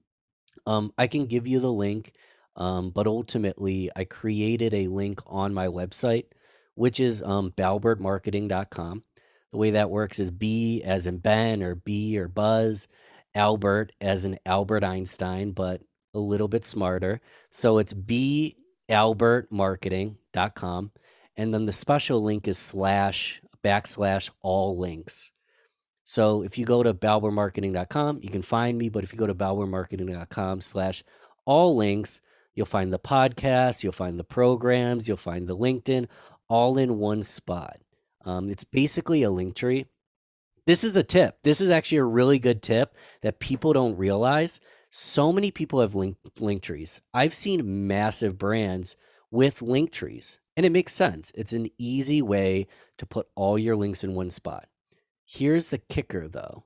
Um, 0.66 0.92
I 0.96 1.06
can 1.06 1.26
give 1.26 1.46
you 1.46 1.60
the 1.60 1.72
link, 1.72 2.12
um, 2.56 2.90
but 2.90 3.06
ultimately, 3.06 3.90
I 3.94 4.04
created 4.04 4.74
a 4.74 4.88
link 4.88 5.20
on 5.26 5.54
my 5.54 5.68
website, 5.68 6.26
which 6.74 7.00
is 7.00 7.22
um, 7.22 7.52
balbertmarketing.com. 7.56 9.04
The 9.50 9.58
way 9.58 9.70
that 9.72 9.90
works 9.90 10.18
is 10.18 10.30
B 10.30 10.82
as 10.82 11.06
in 11.06 11.18
Ben 11.18 11.62
or 11.62 11.74
B 11.74 12.18
or 12.18 12.28
Buzz, 12.28 12.88
Albert 13.34 13.92
as 14.00 14.24
in 14.24 14.38
Albert 14.46 14.84
Einstein, 14.84 15.52
but 15.52 15.82
a 16.14 16.18
little 16.18 16.48
bit 16.48 16.64
smarter. 16.64 17.20
So 17.50 17.76
it's 17.78 17.92
B 17.92 18.56
albertmarketing.com. 18.88 20.92
And 21.36 21.54
then 21.54 21.66
the 21.66 21.72
special 21.72 22.22
link 22.22 22.46
is 22.46 22.58
slash 22.58 23.42
backslash 23.64 24.30
all 24.42 24.78
links. 24.78 25.32
So 26.12 26.42
if 26.42 26.58
you 26.58 26.66
go 26.66 26.82
to 26.82 26.92
balbertmarketing.com, 26.92 28.20
you 28.22 28.28
can 28.28 28.42
find 28.42 28.76
me. 28.76 28.90
But 28.90 29.02
if 29.02 29.14
you 29.14 29.18
go 29.18 29.26
to 29.26 29.34
balbertmarketing.com 29.34 30.60
slash 30.60 31.02
all 31.46 31.74
links, 31.74 32.20
you'll 32.54 32.66
find 32.66 32.92
the 32.92 32.98
podcast, 32.98 33.82
you'll 33.82 33.94
find 33.94 34.18
the 34.18 34.24
programs, 34.24 35.08
you'll 35.08 35.16
find 35.16 35.48
the 35.48 35.56
LinkedIn 35.56 36.08
all 36.48 36.76
in 36.76 36.98
one 36.98 37.22
spot. 37.22 37.78
Um, 38.26 38.50
it's 38.50 38.62
basically 38.62 39.22
a 39.22 39.30
link 39.30 39.54
tree. 39.54 39.86
This 40.66 40.84
is 40.84 40.98
a 40.98 41.02
tip. 41.02 41.38
This 41.44 41.62
is 41.62 41.70
actually 41.70 41.96
a 41.96 42.04
really 42.04 42.38
good 42.38 42.62
tip 42.62 42.94
that 43.22 43.40
people 43.40 43.72
don't 43.72 43.96
realize. 43.96 44.60
So 44.90 45.32
many 45.32 45.50
people 45.50 45.80
have 45.80 45.94
link, 45.94 46.18
link 46.38 46.60
trees. 46.60 47.00
I've 47.14 47.32
seen 47.32 47.86
massive 47.86 48.36
brands 48.36 48.96
with 49.30 49.62
link 49.62 49.92
trees, 49.92 50.40
and 50.58 50.66
it 50.66 50.72
makes 50.72 50.92
sense. 50.92 51.32
It's 51.34 51.54
an 51.54 51.70
easy 51.78 52.20
way 52.20 52.66
to 52.98 53.06
put 53.06 53.28
all 53.34 53.58
your 53.58 53.76
links 53.76 54.04
in 54.04 54.14
one 54.14 54.30
spot. 54.30 54.68
Here's 55.34 55.68
the 55.68 55.78
kicker 55.78 56.28
though. 56.28 56.64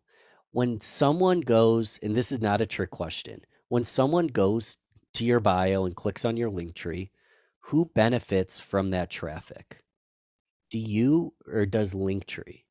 When 0.51 0.81
someone 0.81 1.41
goes, 1.41 2.01
and 2.03 2.17
this 2.17 2.33
is 2.33 2.41
not 2.41 2.61
a 2.61 2.67
trick 2.67 2.91
question, 2.91 3.43
when 3.69 3.85
someone 3.85 4.27
goes 4.27 4.79
to 5.15 5.25
your 5.25 5.39
bio 5.39 5.85
and 5.85 5.95
clicks 5.95 6.25
on 6.25 6.37
your 6.37 6.51
link 6.51 6.75
tree, 6.75 7.13
who 7.61 7.93
benefits 7.95 8.59
from 8.59 8.91
that 8.91 9.09
traffic? 9.09 9.85
Do 10.73 10.79
you 10.79 11.35
or 11.47 11.65
does 11.65 11.95
Linktree? 11.95 12.65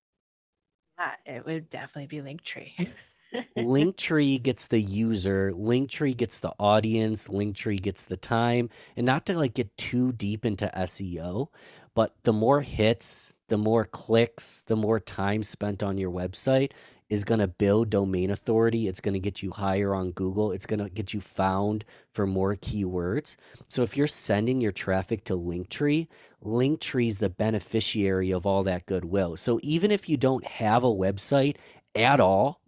Yeah, 0.99 1.38
it 1.38 1.45
would 1.45 1.69
definitely 1.69 2.08
be 2.08 2.21
Linktree. 2.21 2.89
Linktree 3.58 4.43
gets 4.43 4.67
the 4.67 4.81
user, 4.81 5.53
Linktree 5.53 6.17
gets 6.17 6.39
the 6.39 6.53
audience, 6.60 7.29
Linktree 7.29 7.81
gets 7.81 8.03
the 8.03 8.17
time. 8.17 8.69
And 8.97 9.05
not 9.05 9.25
to 9.27 9.38
like 9.38 9.53
get 9.53 9.77
too 9.77 10.12
deep 10.12 10.45
into 10.45 10.69
SEO, 10.75 11.47
but 11.95 12.13
the 12.23 12.34
more 12.34 12.62
hits, 12.62 13.34
the 13.47 13.58
more 13.58 13.86
clicks, 13.86 14.62
the 14.63 14.75
more 14.75 14.99
time 14.99 15.41
spent 15.41 15.81
on 15.81 15.97
your 15.97 16.12
website 16.12 16.71
is 17.10 17.23
going 17.23 17.39
to 17.39 17.47
build 17.47 17.89
domain 17.89 18.31
authority. 18.31 18.88
It's 18.88 18.99
going 18.99 19.13
to 19.13 19.19
get 19.19 19.43
you 19.43 19.51
higher 19.51 19.93
on 19.93 20.12
Google. 20.12 20.51
It's 20.51 20.65
going 20.65 20.79
to 20.79 20.89
get 20.89 21.13
you 21.13 21.21
found 21.21 21.86
for 22.12 22.25
more 22.25 22.55
keywords. 22.55 23.36
So 23.69 23.84
if 23.84 23.95
you're 23.95 24.08
sending 24.08 24.60
your 24.60 24.71
traffic 24.71 25.23
to 25.25 25.34
Linktree, 25.34 26.08
Linktree 26.43 27.08
is 27.08 27.19
the 27.19 27.29
beneficiary 27.29 28.31
of 28.31 28.45
all 28.45 28.63
that 28.63 28.88
goodwill. 28.88 29.38
So 29.38 29.60
even 29.62 29.91
if 29.91 30.10
you 30.10 30.17
don't 30.17 30.45
have 30.45 30.84
a 30.84 30.88
website 30.88 31.58
at 31.93 32.19
all, 32.19 32.62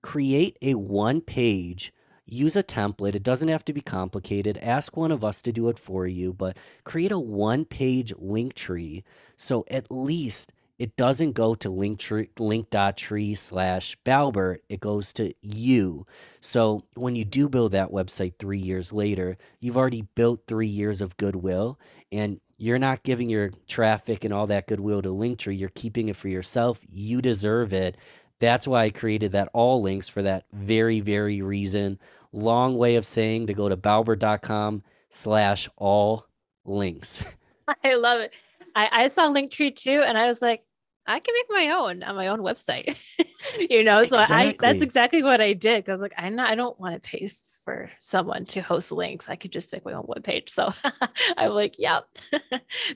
create 0.00 0.56
a 0.62 0.74
one 0.74 1.20
page 1.20 1.92
use 2.26 2.56
a 2.56 2.62
template. 2.62 3.14
It 3.14 3.22
doesn't 3.22 3.48
have 3.48 3.64
to 3.66 3.72
be 3.72 3.80
complicated. 3.80 4.58
Ask 4.58 4.96
one 4.96 5.12
of 5.12 5.24
us 5.24 5.42
to 5.42 5.52
do 5.52 5.68
it 5.68 5.78
for 5.78 6.06
you, 6.06 6.32
but 6.32 6.56
create 6.84 7.12
a 7.12 7.18
one 7.18 7.64
page 7.64 8.12
link 8.18 8.54
tree 8.54 9.04
so 9.36 9.64
at 9.70 9.90
least 9.90 10.52
it 10.78 10.96
doesn't 10.96 11.32
go 11.32 11.54
to 11.56 11.70
link 11.70 11.98
tree, 11.98 12.28
link.tree 12.38 13.34
slash 13.34 13.96
Balbert. 14.04 14.58
It 14.68 14.80
goes 14.80 15.12
to 15.14 15.32
you. 15.40 16.06
So 16.40 16.84
when 16.94 17.14
you 17.16 17.24
do 17.24 17.48
build 17.48 17.72
that 17.72 17.90
website 17.90 18.34
three 18.38 18.58
years 18.58 18.92
later, 18.92 19.36
you've 19.60 19.76
already 19.76 20.02
built 20.14 20.42
three 20.46 20.66
years 20.68 21.00
of 21.00 21.16
goodwill 21.16 21.78
and 22.10 22.40
you're 22.58 22.78
not 22.78 23.02
giving 23.02 23.28
your 23.28 23.50
traffic 23.66 24.24
and 24.24 24.32
all 24.32 24.46
that 24.46 24.68
goodwill 24.68 25.02
to 25.02 25.08
Linktree. 25.08 25.58
You're 25.58 25.70
keeping 25.70 26.08
it 26.08 26.16
for 26.16 26.28
yourself. 26.28 26.80
You 26.88 27.20
deserve 27.20 27.72
it. 27.72 27.96
That's 28.42 28.66
why 28.66 28.82
I 28.82 28.90
created 28.90 29.32
that 29.32 29.50
all 29.52 29.82
links 29.82 30.08
for 30.08 30.20
that 30.22 30.46
very, 30.52 30.98
very 30.98 31.42
reason. 31.42 32.00
Long 32.32 32.76
way 32.76 32.96
of 32.96 33.06
saying 33.06 33.46
to 33.46 33.54
go 33.54 33.68
to 33.68 33.76
balbert.com 33.76 34.82
slash 35.10 35.68
all 35.76 36.26
links. 36.64 37.36
I 37.84 37.94
love 37.94 38.20
it. 38.20 38.32
I, 38.74 38.88
I 39.04 39.06
saw 39.06 39.28
Linktree 39.28 39.76
too, 39.76 40.02
and 40.04 40.18
I 40.18 40.26
was 40.26 40.42
like, 40.42 40.64
I 41.06 41.20
can 41.20 41.34
make 41.36 41.46
my 41.50 41.72
own 41.76 42.02
on 42.02 42.16
my 42.16 42.26
own 42.26 42.40
website. 42.40 42.96
you 43.60 43.84
know, 43.84 44.02
so 44.02 44.20
exactly. 44.20 44.36
I 44.36 44.72
that's 44.72 44.82
exactly 44.82 45.22
what 45.22 45.40
I 45.40 45.52
did. 45.52 45.86
Cause 45.86 46.00
like 46.00 46.14
I'm 46.18 46.34
not 46.34 46.50
I 46.50 46.56
don't 46.56 46.78
want 46.80 47.00
to 47.00 47.08
pay 47.08 47.30
for 47.64 47.92
someone 48.00 48.44
to 48.46 48.60
host 48.60 48.90
links. 48.90 49.28
I 49.28 49.36
could 49.36 49.52
just 49.52 49.72
make 49.72 49.84
my 49.84 49.92
own 49.92 50.06
web 50.08 50.24
page. 50.24 50.50
So 50.50 50.72
I'm 51.36 51.52
like, 51.52 51.78
yep. 51.78 52.08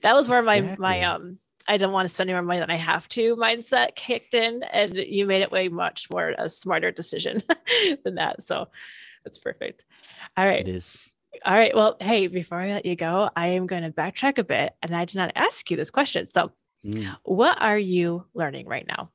that 0.02 0.16
was 0.16 0.28
where 0.28 0.38
exactly. 0.38 0.76
my 0.80 0.98
my 0.98 1.02
um 1.04 1.38
I 1.68 1.76
don't 1.76 1.92
want 1.92 2.08
to 2.08 2.14
spend 2.14 2.30
any 2.30 2.34
more 2.36 2.42
money 2.42 2.60
than 2.60 2.70
I 2.70 2.76
have 2.76 3.08
to 3.08 3.36
mindset 3.36 3.94
kicked 3.96 4.34
in. 4.34 4.62
And 4.64 4.94
you 4.94 5.26
made 5.26 5.42
it 5.42 5.52
way 5.52 5.68
much 5.68 6.10
more 6.10 6.34
a 6.38 6.48
smarter 6.48 6.90
decision 6.90 7.42
than 8.04 8.16
that. 8.16 8.42
So 8.42 8.68
that's 9.24 9.38
perfect. 9.38 9.84
All 10.36 10.44
right. 10.44 10.60
It 10.60 10.68
is. 10.68 10.98
All 11.44 11.54
right. 11.54 11.74
Well, 11.74 11.96
hey, 12.00 12.28
before 12.28 12.58
I 12.58 12.68
let 12.68 12.86
you 12.86 12.96
go, 12.96 13.30
I 13.36 13.48
am 13.48 13.66
going 13.66 13.82
to 13.82 13.90
backtrack 13.90 14.38
a 14.38 14.44
bit 14.44 14.74
and 14.82 14.94
I 14.94 15.04
did 15.04 15.16
not 15.16 15.32
ask 15.34 15.70
you 15.70 15.76
this 15.76 15.90
question. 15.90 16.26
So, 16.26 16.52
mm. 16.84 17.14
what 17.24 17.60
are 17.60 17.78
you 17.78 18.24
learning 18.34 18.66
right 18.66 18.86
now? 18.86 19.10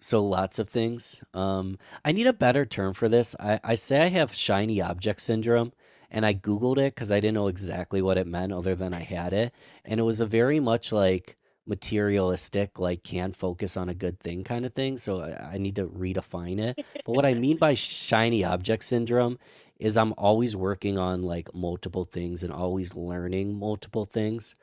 So, 0.00 0.22
lots 0.22 0.58
of 0.58 0.68
things. 0.68 1.22
Um, 1.32 1.78
I 2.04 2.12
need 2.12 2.26
a 2.26 2.32
better 2.32 2.66
term 2.66 2.92
for 2.92 3.08
this. 3.08 3.36
I, 3.38 3.60
I 3.62 3.74
say 3.76 4.02
I 4.02 4.08
have 4.08 4.34
shiny 4.34 4.82
object 4.82 5.20
syndrome 5.20 5.72
and 6.12 6.26
I 6.26 6.34
Googled 6.34 6.78
it 6.78 6.94
because 6.94 7.10
I 7.10 7.20
didn't 7.20 7.34
know 7.34 7.48
exactly 7.48 8.02
what 8.02 8.18
it 8.18 8.26
meant 8.26 8.52
other 8.52 8.74
than 8.74 8.92
I 8.92 9.00
had 9.00 9.32
it. 9.32 9.52
And 9.84 9.98
it 9.98 10.02
was 10.02 10.20
a 10.20 10.26
very 10.26 10.60
much 10.60 10.92
like 10.92 11.38
materialistic, 11.66 12.78
like 12.78 13.02
can 13.02 13.32
focus 13.32 13.78
on 13.78 13.88
a 13.88 13.94
good 13.94 14.20
thing 14.20 14.44
kind 14.44 14.66
of 14.66 14.74
thing. 14.74 14.98
So 14.98 15.22
I, 15.22 15.54
I 15.54 15.58
need 15.58 15.76
to 15.76 15.86
redefine 15.86 16.60
it. 16.60 16.84
but 17.04 17.12
what 17.12 17.24
I 17.24 17.32
mean 17.32 17.56
by 17.56 17.74
shiny 17.74 18.44
object 18.44 18.84
syndrome 18.84 19.38
is 19.78 19.96
I'm 19.96 20.12
always 20.18 20.54
working 20.54 20.98
on 20.98 21.22
like 21.22 21.52
multiple 21.54 22.04
things 22.04 22.42
and 22.42 22.52
always 22.52 22.94
learning 22.94 23.58
multiple 23.58 24.04
things. 24.04 24.54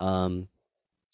Um, 0.00 0.48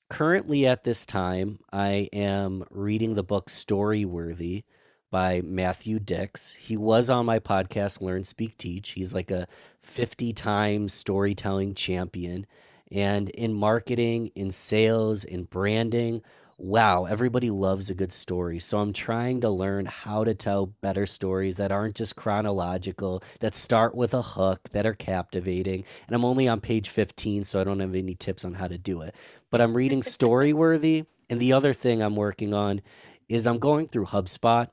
currently 0.09 0.68
at 0.68 0.85
this 0.85 1.05
time, 1.05 1.59
I 1.72 2.09
am 2.12 2.64
reading 2.70 3.14
the 3.14 3.24
book 3.24 3.50
Story 3.50 4.05
Storyworthy 4.05 4.62
by 5.10 5.42
Matthew 5.44 5.98
Dicks. 5.98 6.52
He 6.52 6.76
was 6.76 7.10
on 7.10 7.26
my 7.26 7.38
podcast, 7.38 8.00
Learn, 8.00 8.24
Speak, 8.24 8.56
Teach. 8.56 8.90
He's 8.90 9.12
like 9.12 9.30
a 9.30 9.46
50 9.82 10.32
time 10.32 10.88
storytelling 10.88 11.74
champion. 11.74 12.46
And 12.92 13.28
in 13.30 13.54
marketing, 13.54 14.32
in 14.34 14.50
sales, 14.50 15.24
in 15.24 15.44
branding, 15.44 16.22
wow, 16.58 17.06
everybody 17.06 17.50
loves 17.50 17.88
a 17.88 17.94
good 17.94 18.12
story. 18.12 18.58
So 18.58 18.78
I'm 18.78 18.92
trying 18.92 19.40
to 19.40 19.50
learn 19.50 19.86
how 19.86 20.24
to 20.24 20.34
tell 20.34 20.66
better 20.66 21.06
stories 21.06 21.56
that 21.56 21.72
aren't 21.72 21.94
just 21.94 22.16
chronological, 22.16 23.22
that 23.40 23.54
start 23.54 23.94
with 23.94 24.12
a 24.12 24.22
hook, 24.22 24.68
that 24.72 24.86
are 24.86 24.94
captivating. 24.94 25.84
And 26.06 26.14
I'm 26.14 26.24
only 26.24 26.48
on 26.48 26.60
page 26.60 26.88
15, 26.88 27.44
so 27.44 27.60
I 27.60 27.64
don't 27.64 27.80
have 27.80 27.94
any 27.94 28.14
tips 28.14 28.44
on 28.44 28.54
how 28.54 28.68
to 28.68 28.78
do 28.78 29.02
it. 29.02 29.14
But 29.50 29.60
I'm 29.60 29.76
reading 29.76 30.00
Storyworthy. 30.02 31.06
And 31.28 31.40
the 31.40 31.52
other 31.52 31.72
thing 31.72 32.02
I'm 32.02 32.16
working 32.16 32.52
on 32.52 32.82
is 33.28 33.46
I'm 33.46 33.60
going 33.60 33.86
through 33.86 34.06
HubSpot 34.06 34.68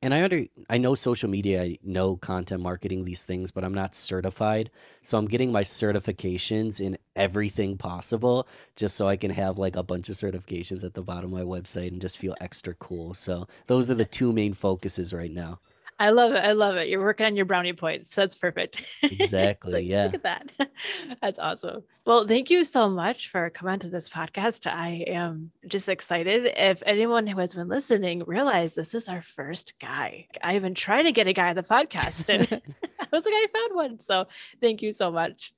and 0.00 0.14
I 0.14 0.22
under 0.22 0.44
I 0.70 0.78
know 0.78 0.94
social 0.94 1.28
media, 1.28 1.62
I 1.62 1.78
know 1.82 2.16
content 2.16 2.62
marketing, 2.62 3.04
these 3.04 3.24
things, 3.24 3.50
but 3.50 3.64
I'm 3.64 3.74
not 3.74 3.94
certified. 3.94 4.70
So 5.02 5.18
I'm 5.18 5.26
getting 5.26 5.50
my 5.52 5.62
certifications 5.64 6.80
in 6.80 6.98
everything 7.16 7.76
possible 7.76 8.46
just 8.76 8.96
so 8.96 9.08
I 9.08 9.16
can 9.16 9.30
have 9.30 9.58
like 9.58 9.76
a 9.76 9.82
bunch 9.82 10.08
of 10.08 10.16
certifications 10.16 10.84
at 10.84 10.94
the 10.94 11.02
bottom 11.02 11.32
of 11.32 11.38
my 11.38 11.44
website 11.44 11.88
and 11.88 12.00
just 12.00 12.18
feel 12.18 12.36
extra 12.40 12.74
cool. 12.74 13.14
So 13.14 13.48
those 13.66 13.90
are 13.90 13.94
the 13.94 14.04
two 14.04 14.32
main 14.32 14.54
focuses 14.54 15.12
right 15.12 15.32
now. 15.32 15.60
I 16.02 16.10
love 16.10 16.32
it. 16.32 16.38
I 16.38 16.50
love 16.50 16.74
it. 16.74 16.88
You're 16.88 17.00
working 17.00 17.26
on 17.26 17.36
your 17.36 17.44
brownie 17.44 17.74
points. 17.74 18.12
That's 18.12 18.34
perfect. 18.34 18.82
Exactly. 19.04 19.72
like, 19.72 19.86
yeah. 19.86 20.06
Look 20.06 20.14
at 20.14 20.22
that. 20.24 20.70
That's 21.22 21.38
awesome. 21.38 21.84
Well, 22.04 22.26
thank 22.26 22.50
you 22.50 22.64
so 22.64 22.88
much 22.88 23.28
for 23.28 23.50
coming 23.50 23.78
to 23.78 23.88
this 23.88 24.08
podcast. 24.08 24.66
I 24.66 25.04
am 25.06 25.52
just 25.68 25.88
excited. 25.88 26.52
If 26.56 26.82
anyone 26.86 27.28
who 27.28 27.38
has 27.38 27.54
been 27.54 27.68
listening 27.68 28.24
realize 28.26 28.74
this 28.74 28.94
is 28.94 29.08
our 29.08 29.22
first 29.22 29.74
guy, 29.78 30.26
I 30.42 30.58
been 30.58 30.74
trying 30.74 31.04
to 31.04 31.12
get 31.12 31.28
a 31.28 31.32
guy 31.32 31.50
on 31.50 31.56
the 31.56 31.62
podcast 31.62 32.28
and 32.28 32.42
I 33.00 33.06
was 33.12 33.24
like, 33.24 33.34
I 33.34 33.46
found 33.52 33.76
one. 33.76 34.00
So 34.00 34.26
thank 34.60 34.82
you 34.82 34.92
so 34.92 35.12
much. 35.12 35.52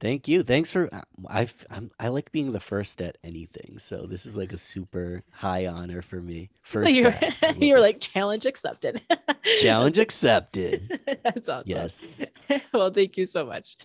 Thank 0.00 0.28
you. 0.28 0.42
Thanks 0.42 0.72
for 0.72 0.92
uh, 0.92 1.02
I 1.28 1.46
I'm 1.68 1.90
I 2.00 2.08
like 2.08 2.32
being 2.32 2.52
the 2.52 2.60
first 2.60 3.02
at 3.02 3.18
anything. 3.22 3.78
So 3.78 4.06
this 4.06 4.24
is 4.24 4.34
like 4.34 4.52
a 4.52 4.58
super 4.58 5.22
high 5.30 5.66
honor 5.66 6.00
for 6.00 6.22
me. 6.22 6.50
First 6.62 6.94
so 6.94 6.98
you're, 6.98 7.10
guy. 7.10 7.54
you're 7.58 7.80
like 7.80 8.00
challenge 8.00 8.46
accepted. 8.46 9.02
challenge 9.60 9.98
accepted. 9.98 11.00
That's 11.22 11.50
awesome. 11.50 11.64
Yes. 11.66 12.06
well, 12.72 12.90
thank 12.90 13.18
you 13.18 13.26
so 13.26 13.44
much. 13.44 13.76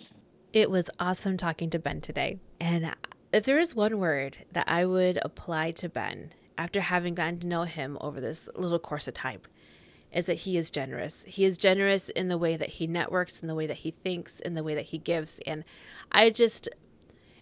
It 0.54 0.71
was 0.71 0.89
awesome 0.99 1.36
talking 1.36 1.69
to 1.71 1.80
Ben 1.80 1.99
today. 1.99 2.39
And 2.62 2.95
if 3.34 3.43
there 3.43 3.60
is 3.60 3.75
one 3.75 3.99
word 3.99 4.38
that 4.54 4.69
I 4.69 4.86
would 4.86 5.19
apply 5.21 5.71
to 5.71 5.89
Ben 5.89 6.32
after 6.58 6.80
having 6.80 7.15
gotten 7.15 7.39
to 7.41 7.47
know 7.47 7.63
him 7.63 7.97
over 7.99 8.21
this 8.21 8.47
little 8.56 8.80
course 8.80 9.10
of 9.10 9.13
time, 9.13 9.41
is 10.15 10.28
that 10.28 10.39
he 10.39 10.58
is 10.58 10.71
generous. 10.71 11.25
He 11.28 11.43
is 11.43 11.58
generous 11.58 12.08
in 12.10 12.30
the 12.30 12.38
way 12.38 12.56
that 12.56 12.69
he 12.69 12.88
networks, 12.88 13.41
in 13.41 13.49
the 13.49 13.54
way 13.54 13.67
that 13.67 13.78
he 13.78 13.91
thinks, 13.91 14.39
in 14.39 14.54
the 14.54 14.63
way 14.63 14.73
that 14.73 14.86
he 14.86 14.97
gives. 14.97 15.39
And 15.45 15.65
I 16.10 16.30
just, 16.30 16.69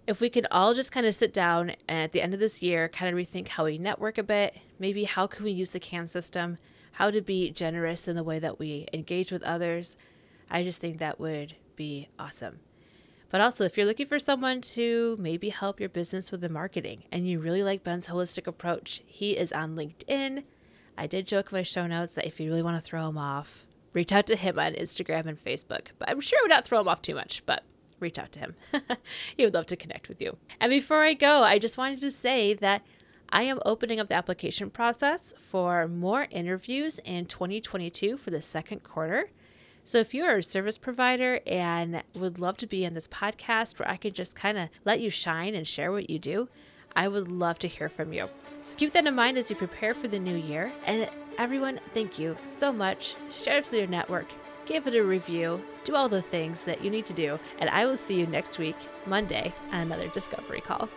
if 0.07 0.19
we 0.19 0.29
could 0.31 0.47
all 0.49 0.73
just 0.73 0.91
kind 0.91 1.05
of 1.05 1.13
sit 1.13 1.31
down 1.31 1.75
at 1.87 2.13
the 2.13 2.21
end 2.21 2.33
of 2.33 2.39
this 2.39 2.63
year, 2.63 2.89
kind 2.89 3.15
of 3.15 3.27
rethink 3.27 3.49
how 3.49 3.65
we 3.65 3.77
network 3.77 4.17
a 4.17 4.23
bit, 4.23 4.57
maybe 4.79 5.03
how 5.03 5.27
can 5.27 5.45
we 5.45 5.51
use 5.51 5.69
the 5.69 5.79
CAN 5.79 6.07
system, 6.07 6.57
how 6.93 7.11
to 7.11 7.21
be 7.21 7.51
generous 7.51 8.07
in 8.07 8.15
the 8.15 8.23
way 8.23 8.39
that 8.39 8.57
we 8.57 8.87
engage 8.91 9.31
with 9.31 9.43
others, 9.43 9.95
I 10.49 10.63
just 10.63 10.81
think 10.81 10.97
that 10.97 11.19
would 11.19 11.55
be 11.75 12.09
awesome. 12.17 12.59
But 13.29 13.41
also, 13.41 13.65
if 13.65 13.77
you're 13.77 13.85
looking 13.85 14.07
for 14.07 14.19
someone 14.19 14.61
to 14.61 15.15
maybe 15.19 15.49
help 15.49 15.79
your 15.79 15.89
business 15.89 16.31
with 16.31 16.41
the 16.41 16.49
marketing 16.49 17.03
and 17.11 17.27
you 17.27 17.39
really 17.39 17.63
like 17.63 17.83
Ben's 17.83 18.07
holistic 18.07 18.47
approach, 18.47 19.01
he 19.05 19.37
is 19.37 19.51
on 19.51 19.75
LinkedIn. 19.75 20.43
I 20.97 21.07
did 21.07 21.27
joke 21.27 21.51
in 21.51 21.57
my 21.57 21.63
show 21.63 21.87
notes 21.87 22.15
that 22.15 22.25
if 22.25 22.39
you 22.39 22.49
really 22.49 22.63
want 22.63 22.77
to 22.77 22.81
throw 22.81 23.07
him 23.07 23.17
off, 23.17 23.65
reach 23.93 24.11
out 24.11 24.27
to 24.27 24.35
him 24.35 24.59
on 24.59 24.73
Instagram 24.73 25.25
and 25.25 25.43
Facebook. 25.43 25.87
But 25.97 26.09
I'm 26.09 26.21
sure 26.21 26.39
it 26.39 26.43
would 26.43 26.49
not 26.49 26.65
throw 26.65 26.81
him 26.81 26.87
off 26.87 27.01
too 27.01 27.15
much, 27.15 27.43
but 27.45 27.63
reach 27.99 28.19
out 28.19 28.31
to 28.33 28.39
him. 28.39 28.55
he 29.35 29.43
would 29.43 29.53
love 29.53 29.65
to 29.67 29.75
connect 29.75 30.09
with 30.09 30.21
you. 30.21 30.37
And 30.59 30.69
before 30.69 31.03
I 31.03 31.13
go, 31.13 31.43
I 31.43 31.59
just 31.59 31.77
wanted 31.77 32.01
to 32.01 32.11
say 32.11 32.53
that 32.55 32.83
I 33.29 33.43
am 33.43 33.59
opening 33.65 33.99
up 33.99 34.09
the 34.09 34.15
application 34.15 34.69
process 34.69 35.33
for 35.39 35.87
more 35.87 36.27
interviews 36.29 36.99
in 36.99 37.25
2022 37.25 38.17
for 38.17 38.29
the 38.29 38.41
second 38.41 38.83
quarter. 38.83 39.31
So 39.83 39.97
if 39.97 40.13
you 40.13 40.23
are 40.23 40.37
a 40.37 40.43
service 40.43 40.77
provider 40.77 41.41
and 41.47 42.03
would 42.13 42.39
love 42.39 42.57
to 42.57 42.67
be 42.67 42.85
in 42.85 42.93
this 42.93 43.07
podcast 43.07 43.79
where 43.79 43.89
I 43.89 43.97
can 43.97 44.13
just 44.13 44.35
kind 44.35 44.57
of 44.57 44.69
let 44.85 45.01
you 45.01 45.09
shine 45.09 45.55
and 45.55 45.67
share 45.67 45.91
what 45.91 46.09
you 46.09 46.19
do, 46.19 46.47
I 46.95 47.07
would 47.07 47.29
love 47.29 47.59
to 47.59 47.67
hear 47.67 47.89
from 47.89 48.13
you. 48.13 48.29
Keep 48.63 48.93
that 48.93 49.05
in 49.05 49.13
mind 49.13 49.37
as 49.37 49.49
you 49.49 49.55
prepare 49.55 49.93
for 49.93 50.07
the 50.07 50.19
new 50.19 50.35
year. 50.35 50.71
And 50.85 51.09
everyone, 51.37 51.79
thank 51.93 52.17
you 52.17 52.35
so 52.45 52.71
much. 52.71 53.15
Share 53.31 53.57
it 53.57 53.65
with 53.65 53.73
your 53.73 53.87
network, 53.87 54.27
give 54.65 54.87
it 54.87 54.95
a 54.95 55.03
review, 55.03 55.61
do 55.83 55.95
all 55.95 56.09
the 56.09 56.21
things 56.21 56.63
that 56.65 56.83
you 56.83 56.89
need 56.89 57.05
to 57.07 57.13
do. 57.13 57.39
And 57.59 57.69
I 57.69 57.85
will 57.85 57.97
see 57.97 58.19
you 58.19 58.25
next 58.25 58.57
week, 58.57 58.77
Monday, 59.05 59.53
on 59.71 59.81
another 59.81 60.07
Discovery 60.07 60.61
Call. 60.61 60.89